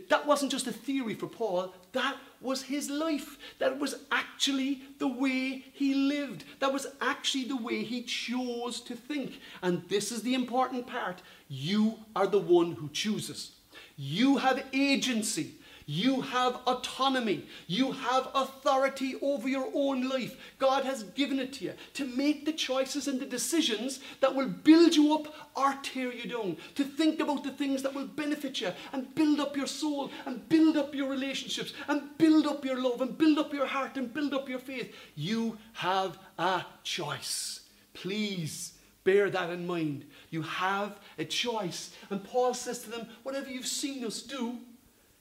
that 0.09 0.27
wasn't 0.27 0.51
just 0.51 0.67
a 0.67 0.71
theory 0.71 1.15
for 1.15 1.25
Paul. 1.25 1.73
That 1.91 2.15
was 2.39 2.61
his 2.61 2.87
life. 2.87 3.39
That 3.57 3.79
was 3.79 3.95
actually 4.11 4.83
the 4.99 5.07
way 5.07 5.65
he 5.73 5.95
lived. 5.95 6.43
That 6.59 6.71
was 6.71 6.85
actually 7.01 7.45
the 7.45 7.57
way 7.57 7.83
he 7.83 8.03
chose 8.03 8.79
to 8.81 8.95
think. 8.95 9.39
And 9.63 9.81
this 9.89 10.11
is 10.11 10.21
the 10.21 10.35
important 10.35 10.85
part. 10.85 11.23
You 11.47 11.97
are 12.15 12.27
the 12.27 12.39
one 12.39 12.73
who 12.73 12.89
chooses. 12.89 13.53
You 13.97 14.37
have 14.37 14.63
agency. 14.71 15.55
You 15.87 16.21
have 16.21 16.55
autonomy. 16.65 17.45
You 17.67 17.91
have 17.91 18.29
authority 18.33 19.15
over 19.21 19.47
your 19.47 19.69
own 19.73 20.09
life. 20.09 20.35
God 20.57 20.83
has 20.83 21.03
given 21.03 21.39
it 21.39 21.53
to 21.53 21.65
you 21.65 21.73
to 21.93 22.05
make 22.05 22.45
the 22.45 22.53
choices 22.53 23.07
and 23.07 23.19
the 23.19 23.25
decisions 23.25 23.99
that 24.19 24.33
will 24.33 24.47
build 24.47 24.95
you 24.95 25.13
up 25.13 25.33
or 25.55 25.75
tear 25.83 26.11
you 26.11 26.27
down. 26.27 26.57
To 26.75 26.83
think 26.83 27.19
about 27.19 27.43
the 27.43 27.51
things 27.51 27.83
that 27.83 27.93
will 27.93 28.07
benefit 28.07 28.61
you 28.61 28.71
and 28.93 29.13
build 29.13 29.39
up 29.39 29.55
your 29.55 29.67
soul 29.67 30.09
and 30.25 30.47
build 30.49 30.75
up 30.75 30.95
your 30.95 31.07
relationships 31.07 31.73
and 31.87 32.17
build 32.17 32.47
up 32.47 32.65
your 32.65 32.81
love 32.81 33.01
and 33.01 33.15
build 33.15 33.37
up 33.37 33.53
your 33.53 33.67
heart 33.67 33.95
and 33.97 34.11
build 34.11 34.33
up 34.33 34.49
your 34.49 34.59
faith. 34.59 34.91
You 35.13 35.59
have 35.73 36.17
a 36.39 36.65
choice. 36.83 37.61
Please 37.93 38.73
bear 39.03 39.29
that 39.29 39.51
in 39.51 39.67
mind. 39.67 40.05
You 40.31 40.41
have 40.41 40.99
a 41.19 41.25
choice. 41.25 41.91
And 42.09 42.23
Paul 42.23 42.55
says 42.55 42.79
to 42.79 42.89
them, 42.89 43.07
Whatever 43.21 43.51
you've 43.51 43.67
seen 43.67 44.03
us 44.03 44.23
do, 44.23 44.57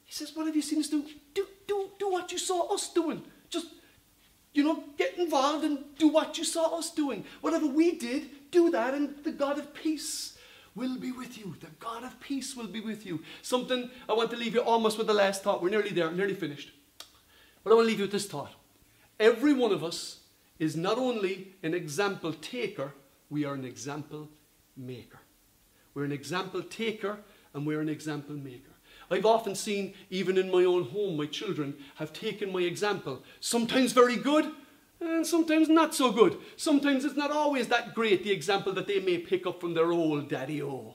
he 0.05 0.13
says, 0.13 0.35
What 0.35 0.47
have 0.47 0.57
you 0.57 0.63
seen 0.63 0.81
us 0.81 0.89
do? 0.89 1.05
Do, 1.35 1.47
do, 1.67 1.91
do 1.99 2.11
what 2.11 2.31
you 2.33 2.39
saw 2.39 2.73
us 2.75 2.93
doing. 2.93 3.23
Just, 3.51 3.67
you 4.53 4.63
know, 4.63 4.85
get 4.97 5.19
involved 5.19 5.65
and 5.65 5.79
do 5.99 6.09
what 6.09 6.39
you 6.39 6.45
saw 6.45 6.79
us 6.79 6.91
doing. 6.91 7.25
Whatever 7.41 7.67
we 7.67 7.99
did, 7.99 8.51
do 8.51 8.71
that, 8.71 8.95
and 8.95 9.15
the 9.25 9.33
God 9.33 9.59
of 9.59 9.75
peace 9.75 10.39
will 10.75 10.99
be 10.99 11.13
with 11.13 11.39
you. 11.39 11.55
The 11.61 11.71
God 11.79 12.05
of 12.05 12.19
peace 12.21 12.57
will 12.57 12.67
be 12.67 12.81
with 12.81 13.07
you. 13.07 13.23
Something 13.43 13.91
I 14.09 14.13
want 14.13 14.31
to 14.31 14.37
leave 14.37 14.55
you 14.55 14.61
almost 14.61 14.99
with 14.99 15.07
the 15.07 15.15
last 15.15 15.43
thought. 15.43 15.63
We're 15.63 15.71
nearly 15.71 15.91
there, 15.91 16.11
nearly 16.11 16.35
finished. 16.35 16.73
But 17.63 17.71
I 17.71 17.75
want 17.75 17.87
to 17.87 17.89
leave 17.89 17.99
you 17.99 18.05
with 18.05 18.13
this 18.13 18.27
thought. 18.27 18.53
Every 19.19 19.53
one 19.53 19.73
of 19.73 19.85
us 19.85 20.21
is 20.59 20.77
not 20.77 20.99
only 20.99 21.55
an 21.63 21.75
example 21.75 22.33
taker, 22.33 22.93
we 23.31 23.45
are 23.45 23.55
an 23.55 23.65
example 23.65 24.29
maker. 24.77 25.21
We're 25.95 26.05
an 26.05 26.13
example 26.13 26.63
taker 26.63 27.19
and 27.53 27.67
we're 27.67 27.81
an 27.81 27.89
example 27.89 28.35
maker. 28.35 28.74
I've 29.11 29.27
often 29.27 29.55
seen, 29.55 29.95
even 30.11 30.39
in 30.39 30.51
my 30.51 30.65
own 30.65 30.85
home, 30.85 31.17
my 31.17 31.27
children 31.27 31.75
have 31.97 32.13
taken 32.13 32.53
my 32.53 32.61
example. 32.61 33.23
Sometimes 33.41 33.93
very 33.93 34.17
good, 34.17 34.51
and 35.01 35.27
sometimes 35.27 35.69
not 35.69 35.95
so 35.95 36.11
good. 36.11 36.39
Sometimes 36.57 37.05
it's 37.05 37.17
not 37.17 37.31
always 37.31 37.69
that 37.69 37.95
great, 37.95 38.25
the 38.25 38.33
example 38.33 38.73
that 38.73 38.87
they 38.87 39.01
may 39.01 39.19
pick 39.19 39.47
up 39.47 39.61
from 39.61 39.75
their 39.75 39.93
old 39.93 40.29
daddy 40.29 40.63
o. 40.63 40.95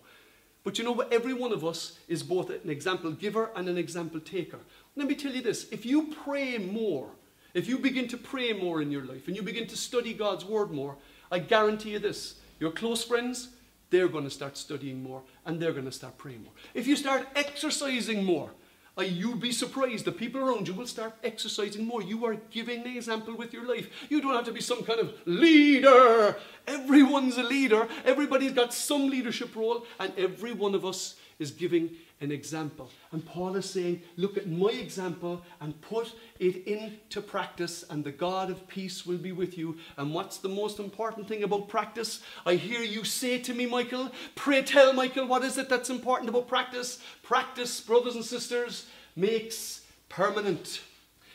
But 0.63 0.77
you 0.77 0.83
know 0.83 0.91
what? 0.91 1.11
Every 1.13 1.33
one 1.33 1.51
of 1.51 1.65
us 1.65 1.97
is 2.07 2.23
both 2.23 2.49
an 2.49 2.69
example 2.69 3.11
giver 3.11 3.51
and 3.55 3.69
an 3.69 3.77
example 3.77 4.19
taker. 4.19 4.59
Let 4.95 5.07
me 5.07 5.15
tell 5.15 5.31
you 5.31 5.41
this 5.41 5.69
if 5.71 5.85
you 5.85 6.13
pray 6.23 6.57
more, 6.57 7.09
if 7.53 7.67
you 7.67 7.77
begin 7.77 8.07
to 8.09 8.17
pray 8.17 8.53
more 8.53 8.81
in 8.81 8.91
your 8.91 9.05
life 9.05 9.27
and 9.27 9.35
you 9.35 9.41
begin 9.41 9.67
to 9.67 9.77
study 9.77 10.13
God's 10.13 10.45
word 10.45 10.71
more, 10.71 10.97
I 11.31 11.39
guarantee 11.39 11.91
you 11.91 11.99
this 11.99 12.35
your 12.59 12.71
close 12.71 13.03
friends, 13.03 13.49
they're 13.89 14.07
going 14.07 14.23
to 14.23 14.29
start 14.29 14.57
studying 14.57 15.01
more 15.01 15.23
and 15.45 15.59
they're 15.59 15.73
going 15.73 15.85
to 15.85 15.91
start 15.91 16.17
praying 16.17 16.43
more. 16.43 16.53
If 16.73 16.87
you 16.87 16.95
start 16.95 17.27
exercising 17.35 18.23
more, 18.23 18.51
uh, 18.97 19.03
you'll 19.03 19.37
be 19.37 19.51
surprised. 19.51 20.05
The 20.05 20.11
people 20.11 20.41
around 20.41 20.67
you 20.67 20.73
will 20.73 20.87
start 20.87 21.13
exercising 21.23 21.85
more. 21.85 22.01
You 22.01 22.25
are 22.25 22.35
giving 22.51 22.83
the 22.83 22.97
example 22.97 23.35
with 23.35 23.53
your 23.53 23.65
life. 23.65 23.87
You 24.09 24.19
don't 24.19 24.33
have 24.33 24.45
to 24.45 24.51
be 24.51 24.61
some 24.61 24.83
kind 24.83 24.99
of 24.99 25.13
leader. 25.25 26.35
Everyone's 26.67 27.37
a 27.37 27.43
leader. 27.43 27.87
Everybody's 28.03 28.51
got 28.51 28.73
some 28.73 29.09
leadership 29.09 29.55
role, 29.55 29.85
and 29.99 30.11
every 30.17 30.51
one 30.51 30.75
of 30.75 30.85
us 30.85 31.15
is 31.39 31.51
giving 31.51 31.91
an 32.21 32.31
example. 32.31 32.89
And 33.11 33.25
Paul 33.25 33.55
is 33.55 33.69
saying, 33.69 34.01
Look 34.17 34.37
at 34.37 34.47
my 34.47 34.69
example 34.69 35.41
and 35.61 35.79
put 35.81 36.13
it 36.39 36.67
into 36.67 37.21
practice, 37.21 37.83
and 37.89 38.03
the 38.03 38.11
God 38.11 38.49
of 38.49 38.67
peace 38.67 39.05
will 39.05 39.17
be 39.17 39.31
with 39.31 39.57
you. 39.57 39.77
And 39.97 40.13
what's 40.13 40.37
the 40.37 40.49
most 40.49 40.79
important 40.79 41.27
thing 41.27 41.43
about 41.43 41.69
practice? 41.69 42.21
I 42.45 42.55
hear 42.55 42.81
you 42.81 43.03
say 43.03 43.39
to 43.39 43.53
me, 43.53 43.65
Michael, 43.65 44.11
pray 44.35 44.61
tell, 44.61 44.93
Michael, 44.93 45.27
what 45.27 45.43
is 45.43 45.57
it 45.57 45.69
that's 45.69 45.89
important 45.89 46.29
about 46.29 46.47
practice? 46.47 46.99
Practice, 47.23 47.79
brothers 47.81 48.15
and 48.15 48.25
sisters, 48.25 48.87
makes 49.15 49.81
permanent. 50.09 50.81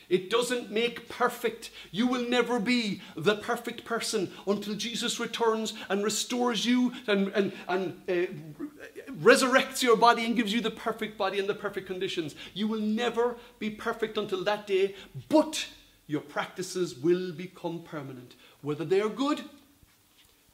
It 0.09 0.31
doesn't 0.31 0.71
make 0.71 1.09
perfect. 1.09 1.71
You 1.91 2.07
will 2.07 2.29
never 2.29 2.59
be 2.59 3.03
the 3.17 3.37
perfect 3.37 3.85
person 3.85 4.31
until 4.47 4.75
Jesus 4.75 5.19
returns 5.19 5.75
and 5.89 6.05
restores 6.05 6.67
you 6.67 6.93
and, 7.07 7.29
and, 7.29 7.53
and 7.69 8.03
uh, 8.09 9.13
resurrects 9.13 9.83
your 9.83 9.97
body 9.97 10.25
and 10.25 10.37
gives 10.37 10.53
you 10.53 10.61
the 10.61 10.71
perfect 10.71 11.17
body 11.17 11.39
and 11.39 11.49
the 11.49 11.55
perfect 11.55 11.87
conditions. 11.87 12.35
You 12.53 12.69
will 12.69 12.81
never 12.81 13.37
be 13.59 13.71
perfect 13.71 14.19
until 14.19 14.45
that 14.45 14.67
day, 14.67 14.95
but 15.29 15.67
your 16.07 16.21
practices 16.21 16.99
will 16.99 17.33
become 17.33 17.83
permanent. 17.83 18.35
Whether 18.61 18.85
they 18.85 19.01
are 19.01 19.09
good 19.09 19.41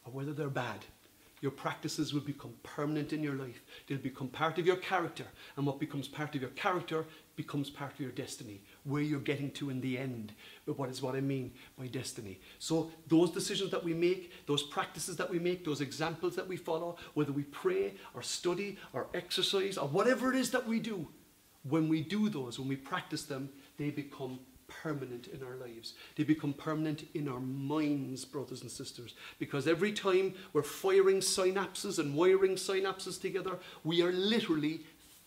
or 0.04 0.12
whether 0.12 0.32
they're 0.32 0.48
bad, 0.48 0.84
your 1.40 1.50
practices 1.50 2.12
will 2.12 2.20
become 2.20 2.52
permanent 2.62 3.12
in 3.12 3.22
your 3.22 3.34
life. 3.34 3.62
They'll 3.86 3.98
become 3.98 4.28
part 4.28 4.58
of 4.58 4.66
your 4.66 4.76
character. 4.76 5.24
And 5.56 5.66
what 5.66 5.80
becomes 5.80 6.06
part 6.06 6.34
of 6.34 6.42
your 6.42 6.50
character 6.50 7.06
becomes 7.34 7.70
part 7.70 7.94
of 7.94 8.00
your 8.00 8.10
destiny, 8.10 8.60
where 8.84 9.02
you're 9.02 9.20
getting 9.20 9.50
to 9.52 9.70
in 9.70 9.80
the 9.80 9.98
end. 9.98 10.32
But 10.66 10.78
what 10.78 10.88
is 10.88 11.02
what 11.02 11.14
I 11.14 11.20
mean 11.20 11.52
by 11.78 11.86
destiny? 11.86 12.40
So 12.58 12.90
those 13.08 13.30
decisions 13.30 13.70
that 13.70 13.84
we 13.84 13.94
make, 13.94 14.32
those 14.46 14.62
practices 14.62 15.16
that 15.16 15.30
we 15.30 15.38
make, 15.38 15.64
those 15.64 15.80
examples 15.80 16.36
that 16.36 16.48
we 16.48 16.56
follow, 16.56 16.96
whether 17.14 17.32
we 17.32 17.44
pray 17.44 17.94
or 18.14 18.22
study 18.22 18.78
or 18.92 19.08
exercise 19.14 19.76
or 19.76 19.88
whatever 19.88 20.32
it 20.32 20.38
is 20.38 20.50
that 20.50 20.66
we 20.66 20.80
do, 20.80 21.06
when 21.68 21.88
we 21.88 22.00
do 22.00 22.28
those, 22.28 22.58
when 22.58 22.68
we 22.68 22.76
practice 22.76 23.24
them, 23.24 23.50
they 23.76 23.90
become 23.90 24.40
permanent 24.70 25.26
in 25.26 25.42
our 25.42 25.56
lives. 25.56 25.94
They 26.16 26.24
become 26.24 26.52
permanent 26.52 27.04
in 27.14 27.28
our 27.28 27.40
minds, 27.40 28.24
brothers 28.24 28.62
and 28.62 28.70
sisters. 28.70 29.14
Because 29.38 29.66
every 29.66 29.92
time 29.92 30.34
we're 30.52 30.62
firing 30.62 31.18
synapses 31.18 31.98
and 31.98 32.14
wiring 32.14 32.54
synapses 32.54 33.20
together, 33.20 33.58
we 33.84 34.00
are 34.02 34.12
literally 34.12 34.80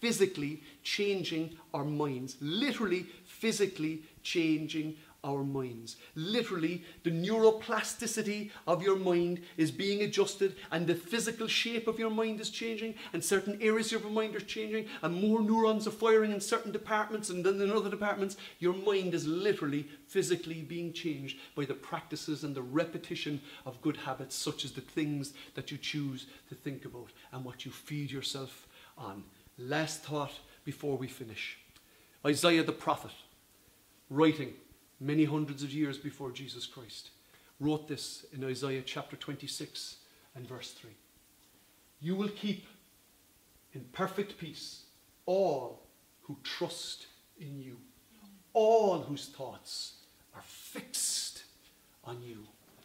physically 0.03 0.61
changing 0.83 1.57
our 1.73 1.85
minds. 1.85 2.35
Literally, 2.41 3.05
physically 3.25 4.01
changing 4.21 4.97
our 5.23 5.45
minds. 5.45 5.95
Literally, 6.15 6.83
the 7.03 7.09
neuroplasticity 7.09 8.51
of 8.67 8.83
your 8.83 8.97
mind 8.97 9.39
is 9.55 9.71
being 9.71 10.01
adjusted, 10.01 10.57
and 10.73 10.85
the 10.85 10.93
physical 10.93 11.47
shape 11.47 11.87
of 11.87 11.99
your 11.99 12.09
mind 12.09 12.41
is 12.41 12.49
changing, 12.49 12.95
and 13.13 13.23
certain 13.23 13.57
areas 13.61 13.93
of 13.93 14.01
your 14.01 14.11
mind 14.11 14.35
are 14.35 14.41
changing, 14.41 14.87
and 15.03 15.21
more 15.21 15.41
neurons 15.41 15.87
are 15.87 15.91
firing 15.91 16.33
in 16.33 16.41
certain 16.41 16.73
departments 16.73 17.29
and 17.29 17.45
then 17.45 17.61
in 17.61 17.71
other 17.71 17.89
departments. 17.89 18.35
Your 18.59 18.73
mind 18.73 19.13
is 19.13 19.25
literally 19.25 19.87
physically 20.09 20.63
being 20.63 20.91
changed 20.91 21.37
by 21.55 21.63
the 21.63 21.75
practices 21.75 22.43
and 22.43 22.53
the 22.53 22.61
repetition 22.61 23.39
of 23.65 23.81
good 23.81 23.95
habits, 23.95 24.35
such 24.35 24.65
as 24.65 24.73
the 24.73 24.81
things 24.81 25.31
that 25.55 25.71
you 25.71 25.77
choose 25.77 26.25
to 26.49 26.55
think 26.55 26.83
about 26.83 27.13
and 27.31 27.45
what 27.45 27.63
you 27.63 27.71
feed 27.71 28.11
yourself 28.11 28.67
on. 28.97 29.23
Last 29.57 30.03
thought 30.03 30.31
before 30.65 30.97
we 30.97 31.07
finish. 31.07 31.57
Isaiah 32.25 32.63
the 32.63 32.71
prophet, 32.71 33.11
writing 34.09 34.53
many 34.99 35.25
hundreds 35.25 35.63
of 35.63 35.71
years 35.71 35.97
before 35.97 36.31
Jesus 36.31 36.65
Christ, 36.65 37.09
wrote 37.59 37.87
this 37.87 38.25
in 38.33 38.43
Isaiah 38.43 38.81
chapter 38.85 39.15
26 39.15 39.97
and 40.35 40.47
verse 40.47 40.71
3. 40.71 40.91
You 42.01 42.15
will 42.15 42.29
keep 42.29 42.65
in 43.73 43.85
perfect 43.91 44.37
peace 44.37 44.83
all 45.25 45.83
who 46.21 46.37
trust 46.43 47.07
in 47.39 47.61
you, 47.61 47.77
all 48.53 49.01
whose 49.01 49.27
thoughts 49.27 49.93
are 50.35 50.43
fixed 50.43 51.43
on 52.03 52.21
you. 52.23 52.39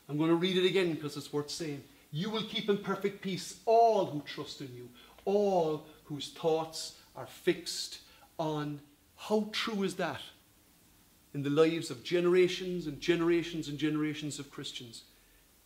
I'm 0.09 0.17
going 0.17 0.31
to 0.31 0.37
read 0.37 0.57
it 0.57 0.67
again 0.67 0.93
because 0.95 1.17
it's 1.17 1.33
worth 1.33 1.51
saying. 1.51 1.83
You 2.11 2.31
will 2.31 2.45
keep 2.45 2.69
in 2.69 2.79
perfect 2.79 3.21
peace 3.21 3.59
all 3.67 4.07
who 4.07 4.23
trust 4.23 4.61
in 4.61 4.75
you, 4.75 4.89
all 5.25 5.85
whose 6.09 6.31
thoughts 6.31 6.95
are 7.15 7.27
fixed 7.27 8.01
on. 8.39 8.81
How 9.17 9.49
true 9.53 9.83
is 9.83 9.97
that 9.97 10.21
in 11.35 11.43
the 11.43 11.51
lives 11.51 11.91
of 11.91 12.03
generations 12.03 12.87
and 12.87 13.01
generations 13.01 13.69
and 13.69 13.79
generations 13.79 14.39
of 14.39 14.51
Christians? 14.51 15.03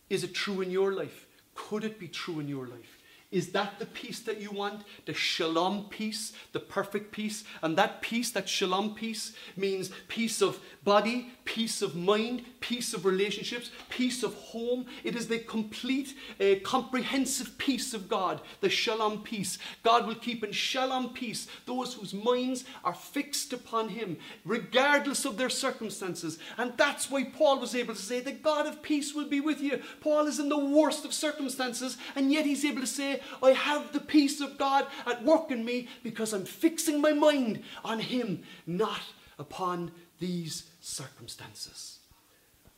Is 0.09 0.23
it 0.23 0.33
true 0.33 0.61
in 0.61 0.69
your 0.69 0.91
life? 0.93 1.27
Could 1.55 1.83
it 1.83 1.99
be 1.99 2.07
true 2.07 2.39
in 2.39 2.47
your 2.47 2.67
life? 2.67 2.99
Is 3.33 3.51
that 3.53 3.79
the 3.79 3.87
peace 3.87 4.19
that 4.21 4.39
you 4.39 4.51
want? 4.51 4.83
The 5.07 5.13
shalom 5.15 5.85
peace, 5.89 6.33
the 6.51 6.59
perfect 6.59 7.11
peace? 7.11 7.43
And 7.63 7.75
that 7.79 7.99
peace, 7.99 8.29
that 8.29 8.47
shalom 8.47 8.93
peace, 8.93 9.33
means 9.57 9.89
peace 10.07 10.39
of 10.39 10.59
body, 10.83 11.31
peace 11.43 11.81
of 11.81 11.95
mind, 11.95 12.43
peace 12.59 12.93
of 12.93 13.05
relationships, 13.05 13.71
peace 13.89 14.21
of 14.21 14.35
home. 14.35 14.85
It 15.03 15.15
is 15.15 15.27
the 15.27 15.39
complete, 15.39 16.15
uh, 16.39 16.55
comprehensive 16.63 17.57
peace 17.57 17.95
of 17.95 18.07
God, 18.07 18.39
the 18.61 18.69
shalom 18.69 19.23
peace. 19.23 19.57
God 19.81 20.05
will 20.05 20.13
keep 20.13 20.43
in 20.43 20.51
shalom 20.51 21.09
peace 21.09 21.47
those 21.65 21.95
whose 21.95 22.13
minds 22.13 22.65
are 22.83 22.93
fixed 22.93 23.51
upon 23.51 23.89
Him, 23.89 24.17
regardless 24.45 25.25
of 25.25 25.37
their 25.37 25.49
circumstances. 25.49 26.37
And 26.57 26.73
that's 26.77 27.09
why 27.09 27.23
Paul 27.23 27.59
was 27.59 27.73
able 27.73 27.95
to 27.95 28.01
say, 28.01 28.19
The 28.19 28.31
God 28.31 28.67
of 28.67 28.83
peace 28.83 29.15
will 29.15 29.27
be 29.27 29.39
with 29.39 29.59
you. 29.59 29.81
Paul 30.01 30.27
is 30.27 30.39
in 30.39 30.49
the 30.49 30.59
worst 30.59 31.03
of 31.03 31.15
circumstances, 31.15 31.97
and 32.15 32.31
yet 32.31 32.45
he's 32.45 32.63
able 32.63 32.81
to 32.81 32.87
say, 32.87 33.21
I 33.41 33.51
have 33.51 33.93
the 33.93 33.99
peace 33.99 34.41
of 34.41 34.57
God 34.57 34.87
at 35.05 35.23
work 35.23 35.51
in 35.51 35.65
me 35.65 35.87
because 36.03 36.33
I'm 36.33 36.45
fixing 36.45 37.01
my 37.01 37.13
mind 37.13 37.63
on 37.83 37.99
Him, 37.99 38.43
not 38.65 39.01
upon 39.39 39.91
these 40.19 40.69
circumstances. 40.81 41.99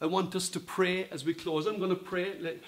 I 0.01 0.07
want 0.07 0.35
us 0.35 0.49
to 0.49 0.59
pray 0.59 1.07
as 1.09 1.23
we 1.23 1.33
close. 1.33 1.65
I'm 1.65 1.77
going 1.77 1.89
to 1.89 1.95
pray. 1.95 2.59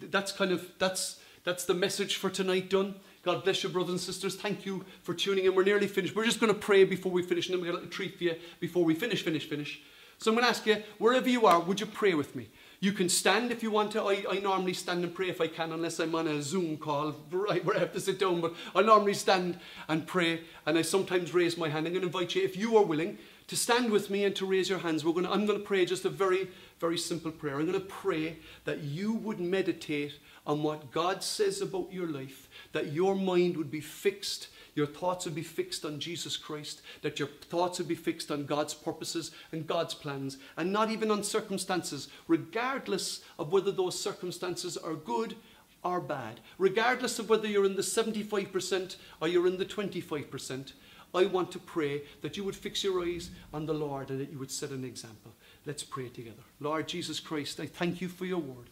That's 0.00 0.32
kind 0.32 0.50
of 0.50 0.70
that's 0.78 1.20
that's 1.44 1.64
the 1.66 1.74
message 1.74 2.16
for 2.16 2.30
tonight 2.30 2.70
done. 2.70 2.94
God 3.22 3.44
bless 3.44 3.62
you, 3.62 3.68
brothers 3.68 3.90
and 3.90 4.00
sisters. 4.00 4.34
Thank 4.34 4.66
you 4.66 4.84
for 5.02 5.14
tuning 5.14 5.44
in. 5.44 5.54
We're 5.54 5.64
nearly 5.64 5.86
finished. 5.86 6.14
We're 6.16 6.24
just 6.24 6.40
going 6.40 6.52
to 6.52 6.58
pray 6.58 6.84
before 6.84 7.12
we 7.12 7.22
finish, 7.22 7.48
and 7.48 7.54
then 7.54 7.62
we 7.62 7.68
got 7.68 7.74
a 7.74 7.80
little 7.80 7.90
treat 7.90 8.16
for 8.18 8.24
you 8.24 8.36
before 8.60 8.84
we 8.84 8.94
finish, 8.94 9.22
finish, 9.22 9.48
finish. 9.48 9.80
So 10.18 10.30
I'm 10.30 10.36
going 10.36 10.44
to 10.44 10.50
ask 10.50 10.64
you, 10.66 10.82
wherever 10.98 11.28
you 11.28 11.46
are, 11.46 11.60
would 11.60 11.80
you 11.80 11.86
pray 11.86 12.14
with 12.14 12.34
me? 12.34 12.48
You 12.84 12.92
can 12.92 13.08
stand 13.08 13.50
if 13.50 13.62
you 13.62 13.70
want 13.70 13.92
to. 13.92 14.02
I, 14.02 14.26
I 14.30 14.40
normally 14.40 14.74
stand 14.74 15.04
and 15.04 15.14
pray 15.14 15.30
if 15.30 15.40
I 15.40 15.46
can, 15.46 15.72
unless 15.72 15.98
I'm 16.00 16.14
on 16.14 16.28
a 16.28 16.42
Zoom 16.42 16.76
call 16.76 17.16
right 17.30 17.64
where 17.64 17.76
I 17.76 17.80
have 17.80 17.94
to 17.94 18.00
sit 18.00 18.18
down. 18.18 18.42
But 18.42 18.52
I 18.74 18.82
normally 18.82 19.14
stand 19.14 19.58
and 19.88 20.06
pray, 20.06 20.42
and 20.66 20.76
I 20.76 20.82
sometimes 20.82 21.32
raise 21.32 21.56
my 21.56 21.70
hand. 21.70 21.86
I'm 21.86 21.94
going 21.94 22.02
to 22.02 22.08
invite 22.08 22.34
you, 22.34 22.42
if 22.42 22.58
you 22.58 22.76
are 22.76 22.84
willing, 22.84 23.16
to 23.46 23.56
stand 23.56 23.90
with 23.90 24.10
me 24.10 24.26
and 24.26 24.36
to 24.36 24.44
raise 24.44 24.68
your 24.68 24.80
hands. 24.80 25.02
We're 25.02 25.14
going 25.14 25.24
to, 25.24 25.32
I'm 25.32 25.46
going 25.46 25.58
to 25.58 25.64
pray 25.64 25.86
just 25.86 26.04
a 26.04 26.10
very, 26.10 26.48
very 26.78 26.98
simple 26.98 27.30
prayer. 27.30 27.58
I'm 27.58 27.64
going 27.64 27.72
to 27.72 27.86
pray 27.86 28.36
that 28.66 28.80
you 28.80 29.14
would 29.14 29.40
meditate 29.40 30.18
on 30.46 30.62
what 30.62 30.90
God 30.90 31.22
says 31.22 31.62
about 31.62 31.90
your 31.90 32.08
life, 32.08 32.50
that 32.72 32.92
your 32.92 33.14
mind 33.14 33.56
would 33.56 33.70
be 33.70 33.80
fixed 33.80 34.48
your 34.74 34.86
thoughts 34.86 35.24
would 35.24 35.34
be 35.34 35.42
fixed 35.42 35.84
on 35.84 36.00
Jesus 36.00 36.36
Christ, 36.36 36.82
that 37.02 37.18
your 37.18 37.28
thoughts 37.28 37.78
would 37.78 37.88
be 37.88 37.94
fixed 37.94 38.30
on 38.30 38.46
God's 38.46 38.74
purposes 38.74 39.30
and 39.52 39.66
God's 39.66 39.94
plans, 39.94 40.38
and 40.56 40.72
not 40.72 40.90
even 40.90 41.10
on 41.10 41.22
circumstances, 41.22 42.08
regardless 42.26 43.20
of 43.38 43.52
whether 43.52 43.70
those 43.70 43.98
circumstances 43.98 44.76
are 44.76 44.94
good 44.94 45.36
or 45.82 46.00
bad, 46.00 46.40
regardless 46.58 47.18
of 47.18 47.28
whether 47.28 47.46
you're 47.46 47.66
in 47.66 47.76
the 47.76 47.82
75% 47.82 48.96
or 49.20 49.28
you're 49.28 49.46
in 49.46 49.58
the 49.58 49.66
25%. 49.66 50.72
I 51.14 51.26
want 51.26 51.52
to 51.52 51.60
pray 51.60 52.02
that 52.22 52.36
you 52.36 52.42
would 52.42 52.56
fix 52.56 52.82
your 52.82 53.00
eyes 53.04 53.30
on 53.52 53.66
the 53.66 53.74
Lord 53.74 54.10
and 54.10 54.20
that 54.20 54.32
you 54.32 54.38
would 54.38 54.50
set 54.50 54.70
an 54.70 54.84
example. 54.84 55.32
Let's 55.64 55.84
pray 55.84 56.08
together. 56.08 56.42
Lord 56.58 56.88
Jesus 56.88 57.20
Christ, 57.20 57.60
I 57.60 57.66
thank 57.66 58.00
you 58.00 58.08
for 58.08 58.26
your 58.26 58.40
word. 58.40 58.70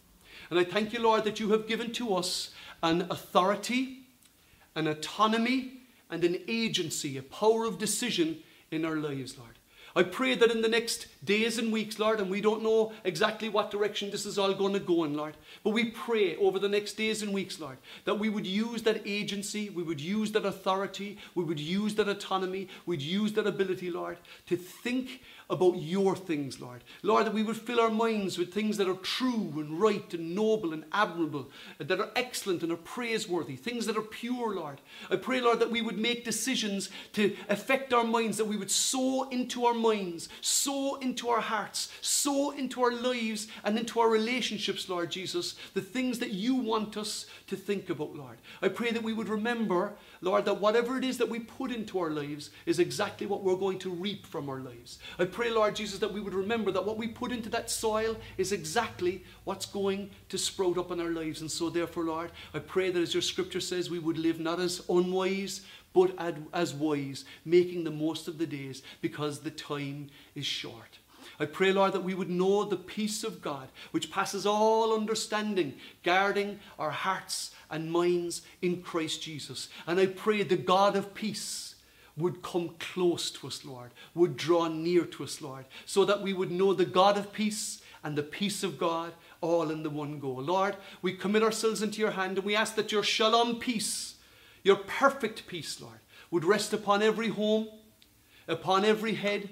And 0.51 0.59
I 0.59 0.65
thank 0.65 0.93
you, 0.93 1.01
Lord, 1.01 1.23
that 1.25 1.38
you 1.38 1.51
have 1.53 1.69
given 1.69 1.93
to 1.93 2.17
us 2.17 2.51
an 2.83 3.03
authority, 3.11 4.01
an 4.75 4.88
autonomy, 4.88 5.82
and 6.12 6.22
an 6.22 6.38
agency, 6.46 7.16
a 7.16 7.22
power 7.22 7.64
of 7.64 7.79
decision 7.79 8.38
in 8.70 8.85
our 8.85 8.96
lives, 8.96 9.37
Lord. 9.38 9.59
I 9.94 10.03
pray 10.03 10.35
that 10.35 10.51
in 10.51 10.62
the 10.62 10.68
next 10.68 11.07
days 11.25 11.59
and 11.59 11.70
weeks, 11.70 11.98
Lord, 11.98 12.18
and 12.20 12.31
we 12.31 12.40
don't 12.40 12.62
know 12.62 12.92
exactly 13.05 13.48
what 13.51 13.70
direction 13.70 14.11
this 14.11 14.25
is 14.25 14.38
all 14.38 14.55
going 14.55 14.72
to 14.72 14.81
go 14.81 15.05
in, 15.05 15.14
Lord, 15.14 15.37
but 15.62 15.70
we 15.70 15.90
pray 15.90 16.37
over 16.37 16.59
the 16.59 16.68
next 16.68 16.94
days 16.94 17.22
and 17.22 17.33
weeks, 17.33 17.61
Lord, 17.61 17.77
that 18.05 18.18
we 18.18 18.31
would 18.31 18.46
use 18.46 18.83
that 18.83 19.03
agency, 19.05 19.68
we 19.68 19.83
would 19.83 20.01
use 20.01 20.33
that 20.33 20.46
authority, 20.46 21.18
we 21.35 21.44
would 21.44 21.61
use 21.61 21.94
that 21.96 22.09
autonomy, 22.09 22.68
we'd 22.87 23.03
use 23.03 23.35
that 23.35 23.46
ability, 23.46 23.90
Lord, 23.90 24.16
to 24.46 24.57
think 24.57 25.20
about 25.53 25.77
your 25.77 26.17
things, 26.17 26.61
Lord. 26.61 26.83
Lord, 27.03 27.27
that 27.27 27.35
we 27.35 27.43
would 27.43 27.59
fill 27.59 27.79
our 27.79 27.91
minds 27.91 28.38
with 28.38 28.55
things 28.55 28.79
that 28.79 28.88
are 28.88 28.95
true 28.95 29.53
and 29.57 29.79
right 29.79 30.12
and 30.15 30.35
noble 30.35 30.73
and 30.73 30.85
admirable, 30.93 31.51
uh, 31.79 31.85
that 31.85 32.01
are 32.01 32.11
excellent 32.17 32.62
and 32.62 32.73
are 32.73 32.77
praiseworthy, 32.77 33.55
things 33.55 33.85
that 33.85 33.99
are 33.99 34.03
pure, 34.03 34.55
Lord. 34.55 34.81
I 35.11 35.17
pray, 35.17 35.43
Lord, 35.43 35.61
that 35.61 35.71
we 35.71 35.83
would 35.83 35.99
make 35.99 36.25
decisions 36.25 36.88
to 37.12 37.37
affect 37.51 37.93
our 37.93 38.03
minds, 38.03 38.38
that 38.38 38.47
we 38.47 38.57
would 38.57 38.71
sow 38.71 39.29
into 39.29 39.67
our 39.67 39.75
minds, 39.75 40.31
sow 40.41 40.97
into 40.97 41.29
our 41.29 41.43
hearts, 41.43 41.93
sow 42.01 42.53
into 42.53 42.83
our 42.83 42.95
lives 42.95 43.47
and 43.62 43.79
into 43.79 44.01
our 44.01 44.09
relationships, 44.09 44.88
Lord 44.88 45.11
Jesus, 45.11 45.55
the 45.75 45.83
things 45.83 46.19
that 46.21 46.33
you 46.33 46.55
want 46.55 46.97
us 46.97 47.27
to 47.49 47.57
think 47.57 47.91
about, 47.91 48.17
Lord. 48.17 48.38
I 48.62 48.69
pray 48.69 48.91
that 48.91 49.03
we 49.03 49.12
would 49.12 49.29
remember, 49.29 49.93
Lord, 50.24 50.44
that 50.44 50.61
whatever 50.61 50.96
it 50.96 51.02
is 51.02 51.18
that 51.18 51.28
we 51.28 51.40
put 51.40 51.72
into 51.72 51.98
our 51.98 52.11
lives 52.11 52.50
is 52.64 52.78
exactly 52.78 53.26
what 53.26 53.42
we're 53.42 53.56
going 53.56 53.80
to 53.80 53.90
reap 53.90 54.24
from 54.24 54.48
our 54.48 54.61
lives. 54.61 55.00
I 55.18 55.24
pray, 55.24 55.50
Lord 55.50 55.74
Jesus, 55.74 55.98
that 55.98 56.12
we 56.12 56.20
would 56.20 56.32
remember 56.32 56.70
that 56.70 56.87
what 56.87 56.96
we 56.96 57.08
put 57.08 57.32
into 57.32 57.48
that 57.50 57.68
soil 57.68 58.16
is 58.38 58.52
exactly 58.52 59.24
what's 59.42 59.66
going 59.66 60.11
to 60.28 60.38
sprout 60.38 60.78
up 60.78 60.92
in 60.92 61.00
our 61.00 61.11
lives. 61.11 61.40
And 61.40 61.50
so, 61.50 61.68
therefore, 61.68 62.04
Lord, 62.04 62.30
I 62.54 62.61
pray 62.61 62.92
that 62.92 63.02
as 63.02 63.12
your 63.12 63.20
scripture 63.20 63.61
says, 63.61 63.90
we 63.90 63.98
would 63.98 64.16
live 64.16 64.38
not 64.38 64.61
as 64.61 64.82
unwise, 64.88 65.62
but 65.92 66.16
as 66.54 66.72
wise, 66.72 67.24
making 67.44 67.82
the 67.82 67.90
most 67.90 68.28
of 68.28 68.38
the 68.38 68.46
days 68.46 68.85
because 69.00 69.40
the 69.40 69.50
time 69.50 70.08
is 70.37 70.46
short. 70.46 70.98
I 71.40 71.46
pray, 71.46 71.72
Lord, 71.72 71.92
that 71.94 72.04
we 72.04 72.14
would 72.14 72.30
know 72.30 72.64
the 72.64 72.76
peace 72.76 73.24
of 73.24 73.42
God, 73.42 73.68
which 73.90 74.11
passes 74.11 74.46
all 74.46 74.94
understanding, 74.94 75.74
guarding 76.04 76.61
our 76.78 76.90
hearts 76.90 77.52
and 77.72 77.90
minds 77.90 78.42
in 78.61 78.82
Christ 78.82 79.22
Jesus. 79.22 79.68
And 79.87 79.98
I 79.98 80.06
pray 80.06 80.42
the 80.42 80.56
God 80.56 80.94
of 80.94 81.14
peace 81.14 81.74
would 82.16 82.42
come 82.42 82.74
close 82.78 83.30
to 83.30 83.46
us, 83.46 83.64
Lord, 83.64 83.90
would 84.14 84.37
draw 84.37 84.68
near 84.68 85.06
to 85.06 85.24
us, 85.24 85.40
Lord, 85.40 85.64
so 85.87 86.04
that 86.04 86.22
we 86.22 86.35
would 86.35 86.52
know 86.52 86.74
the 86.74 86.85
God 86.85 87.16
of 87.16 87.32
peace 87.32 87.80
and 88.04 88.16
the 88.16 88.22
peace 88.22 88.62
of 88.62 88.78
God 88.78 89.14
all 89.40 89.70
in 89.70 89.82
the 89.82 89.90
one 89.90 90.18
go. 90.20 90.30
Lord, 90.30 90.76
we 91.00 91.14
commit 91.14 91.42
ourselves 91.42 91.82
into 91.82 92.00
your 92.00 92.11
hand 92.12 92.37
and 92.37 92.46
we 92.46 92.54
ask 92.54 92.74
that 92.74 92.92
your 92.92 93.02
shalom 93.02 93.58
peace, 93.58 94.16
your 94.62 94.76
perfect 94.76 95.46
peace, 95.46 95.80
Lord, 95.80 96.00
would 96.30 96.44
rest 96.44 96.72
upon 96.72 97.02
every 97.02 97.28
home, 97.28 97.68
upon 98.46 98.85
every 98.85 99.14
head, 99.14 99.48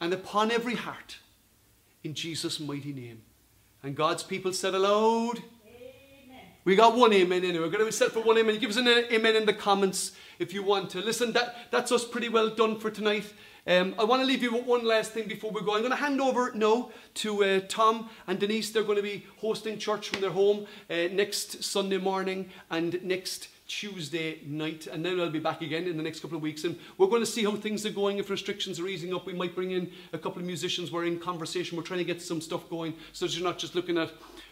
and 0.00 0.12
upon 0.14 0.50
every 0.52 0.76
heart. 0.76 1.18
In 2.04 2.14
Jesus' 2.14 2.60
mighty 2.60 2.92
name. 2.92 3.22
And 3.82 3.96
God's 3.96 4.22
people 4.22 4.52
said 4.52 4.74
aloud, 4.74 5.42
we 6.64 6.76
got 6.76 6.96
one 6.96 7.12
amen 7.12 7.44
anyway. 7.44 7.64
We're 7.64 7.70
going 7.70 7.86
to 7.86 7.92
set 7.92 8.12
for 8.12 8.20
one 8.20 8.36
amen. 8.36 8.58
Give 8.58 8.70
us 8.70 8.76
an 8.76 8.86
amen 8.86 9.36
in 9.36 9.46
the 9.46 9.54
comments 9.54 10.12
if 10.38 10.52
you 10.52 10.62
want 10.62 10.90
to. 10.90 11.00
Listen, 11.00 11.32
that, 11.32 11.56
that's 11.70 11.90
us 11.90 12.04
pretty 12.04 12.28
well 12.28 12.50
done 12.50 12.78
for 12.78 12.90
tonight. 12.90 13.32
Um, 13.66 13.94
I 13.98 14.04
want 14.04 14.20
to 14.20 14.26
leave 14.26 14.42
you 14.42 14.52
with 14.52 14.66
one 14.66 14.84
last 14.84 15.12
thing 15.12 15.26
before 15.26 15.50
we 15.50 15.62
go. 15.62 15.74
I'm 15.74 15.80
going 15.80 15.90
to 15.90 15.96
hand 15.96 16.20
over 16.20 16.52
now 16.54 16.90
to 17.14 17.44
uh, 17.44 17.60
Tom 17.68 18.10
and 18.26 18.38
Denise. 18.38 18.70
They're 18.70 18.82
going 18.82 18.96
to 18.96 19.02
be 19.02 19.26
hosting 19.38 19.78
church 19.78 20.08
from 20.08 20.20
their 20.20 20.30
home 20.30 20.66
uh, 20.90 21.08
next 21.12 21.62
Sunday 21.62 21.98
morning 21.98 22.50
and 22.70 23.02
next 23.02 23.48
Tuesday 23.70 24.40
night, 24.44 24.88
and 24.88 25.06
then 25.06 25.20
I'll 25.20 25.30
be 25.30 25.38
back 25.38 25.62
again 25.62 25.86
in 25.86 25.96
the 25.96 26.02
next 26.02 26.18
couple 26.18 26.36
of 26.36 26.42
weeks. 26.42 26.64
And 26.64 26.76
we're 26.98 27.06
going 27.06 27.22
to 27.22 27.26
see 27.26 27.44
how 27.44 27.54
things 27.54 27.86
are 27.86 27.90
going. 27.90 28.18
If 28.18 28.28
restrictions 28.28 28.80
are 28.80 28.88
easing 28.88 29.14
up, 29.14 29.26
we 29.26 29.32
might 29.32 29.54
bring 29.54 29.70
in 29.70 29.92
a 30.12 30.18
couple 30.18 30.40
of 30.40 30.46
musicians. 30.46 30.90
We're 30.90 31.04
in 31.04 31.20
conversation. 31.20 31.76
We're 31.76 31.84
trying 31.84 32.00
to 32.00 32.04
get 32.04 32.20
some 32.20 32.40
stuff 32.40 32.68
going 32.68 32.94
so 33.12 33.26
that 33.26 33.36
you're 33.36 33.46
not 33.46 33.58
just 33.58 33.76
looking 33.76 33.96
at 33.96 34.10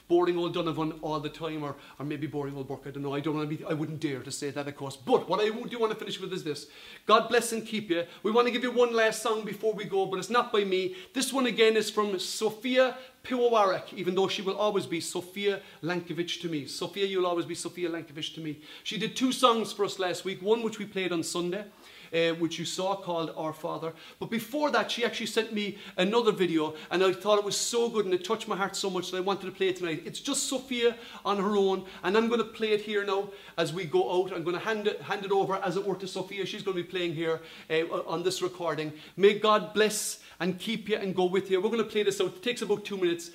boring 0.08 0.38
old 0.38 0.54
Donovan 0.54 0.98
all 1.02 1.20
the 1.20 1.28
time, 1.28 1.62
or, 1.62 1.76
or 1.98 2.04
maybe 2.04 2.26
boring 2.26 2.56
old 2.56 2.66
Burke. 2.66 2.86
I 2.86 2.90
don't 2.90 3.02
know. 3.02 3.14
I 3.14 3.20
don't 3.20 3.36
want 3.36 3.48
to 3.48 3.56
be. 3.56 3.64
I 3.64 3.74
wouldn't 3.74 4.00
dare 4.00 4.20
to 4.20 4.30
say 4.30 4.50
that, 4.50 4.66
of 4.66 4.76
course. 4.76 4.96
But 4.96 5.28
what 5.28 5.40
I 5.40 5.50
do 5.50 5.78
want 5.78 5.92
to 5.92 5.98
finish 5.98 6.20
with 6.20 6.32
is 6.32 6.42
this: 6.42 6.66
God 7.06 7.28
bless 7.28 7.52
and 7.52 7.66
keep 7.66 7.90
you. 7.90 8.04
We 8.22 8.30
want 8.30 8.46
to 8.46 8.52
give 8.52 8.62
you 8.62 8.72
one 8.72 8.94
last 8.94 9.22
song 9.22 9.44
before 9.44 9.74
we 9.74 9.84
go, 9.84 10.06
but 10.06 10.18
it's 10.18 10.30
not 10.30 10.52
by 10.52 10.64
me. 10.64 10.96
This 11.14 11.32
one 11.32 11.46
again 11.46 11.76
is 11.76 11.90
from 11.90 12.18
Sophia 12.18 12.96
Piwawarek, 13.24 13.92
even 13.94 14.14
though 14.14 14.28
she 14.28 14.42
will 14.42 14.56
always 14.56 14.86
be 14.86 15.00
Sophia 15.00 15.60
Lankovich 15.82 16.40
to 16.40 16.48
me. 16.48 16.66
Sophia, 16.66 17.06
you'll 17.06 17.26
always 17.26 17.46
be 17.46 17.54
Sophia 17.54 17.90
Lankovich 17.90 18.34
to 18.34 18.40
me. 18.40 18.60
She 18.84 18.98
did 18.98 19.14
two 19.14 19.32
songs 19.32 19.72
for 19.72 19.84
us 19.84 19.98
last 19.98 20.24
week. 20.24 20.40
One 20.40 20.62
which 20.62 20.78
we 20.78 20.86
played 20.86 21.12
on 21.12 21.22
Sunday 21.22 21.64
uh, 22.12 22.30
which 22.34 22.58
you 22.58 22.64
saw 22.64 22.96
called 22.96 23.32
Our 23.36 23.52
Father. 23.52 23.92
But 24.18 24.30
before 24.30 24.70
that, 24.70 24.90
she 24.90 25.04
actually 25.04 25.26
sent 25.26 25.52
me 25.52 25.78
another 25.96 26.32
video, 26.32 26.74
and 26.90 27.02
I 27.02 27.12
thought 27.12 27.38
it 27.38 27.44
was 27.44 27.56
so 27.56 27.88
good 27.88 28.04
and 28.04 28.14
it 28.14 28.24
touched 28.24 28.48
my 28.48 28.56
heart 28.56 28.76
so 28.76 28.90
much 28.90 29.10
that 29.10 29.18
I 29.18 29.20
wanted 29.20 29.46
to 29.46 29.52
play 29.52 29.68
it 29.68 29.76
tonight. 29.76 30.02
It's 30.04 30.20
just 30.20 30.48
Sophia 30.48 30.96
on 31.24 31.38
her 31.38 31.56
own, 31.56 31.84
and 32.02 32.16
I'm 32.16 32.28
going 32.28 32.40
to 32.40 32.46
play 32.46 32.72
it 32.72 32.80
here 32.80 33.04
now 33.04 33.30
as 33.56 33.72
we 33.72 33.84
go 33.84 34.22
out. 34.22 34.32
I'm 34.32 34.44
going 34.44 34.58
to 34.58 34.64
hand 34.64 34.86
it, 34.86 35.00
hand 35.02 35.24
it 35.24 35.32
over, 35.32 35.56
as 35.56 35.76
it 35.76 35.84
were, 35.84 35.96
to 35.96 36.06
Sophia. 36.06 36.46
She's 36.46 36.62
going 36.62 36.76
to 36.76 36.82
be 36.82 36.88
playing 36.88 37.14
here 37.14 37.40
uh, 37.70 37.84
on 38.06 38.22
this 38.22 38.42
recording. 38.42 38.92
May 39.16 39.38
God 39.38 39.74
bless 39.74 40.20
and 40.40 40.58
keep 40.58 40.88
you 40.88 40.96
and 40.96 41.14
go 41.14 41.26
with 41.26 41.50
you. 41.50 41.60
We're 41.60 41.70
going 41.70 41.82
to 41.82 41.90
play 41.90 42.02
this 42.02 42.20
out. 42.20 42.28
It 42.28 42.42
takes 42.42 42.62
about 42.62 42.84
two 42.84 42.96
minutes. 42.96 43.30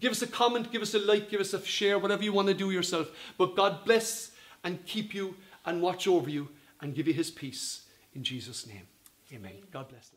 Give 0.00 0.12
us 0.12 0.22
a 0.22 0.26
comment, 0.26 0.72
give 0.72 0.82
us 0.82 0.94
a 0.94 0.98
like, 0.98 1.30
give 1.30 1.40
us 1.40 1.52
a 1.52 1.64
share, 1.64 1.98
whatever 1.98 2.22
you 2.22 2.32
want 2.32 2.48
to 2.48 2.54
do 2.54 2.70
yourself. 2.70 3.08
But 3.38 3.54
God 3.54 3.84
bless 3.84 4.32
and 4.64 4.84
keep 4.86 5.14
you 5.14 5.36
and 5.64 5.82
watch 5.82 6.08
over 6.08 6.30
you 6.30 6.48
and 6.82 6.94
give 6.94 7.08
you 7.08 7.14
his 7.14 7.30
peace. 7.30 7.86
In 8.14 8.22
Jesus' 8.22 8.66
name, 8.66 8.86
amen. 9.32 9.52
God 9.72 9.88
bless. 9.88 10.10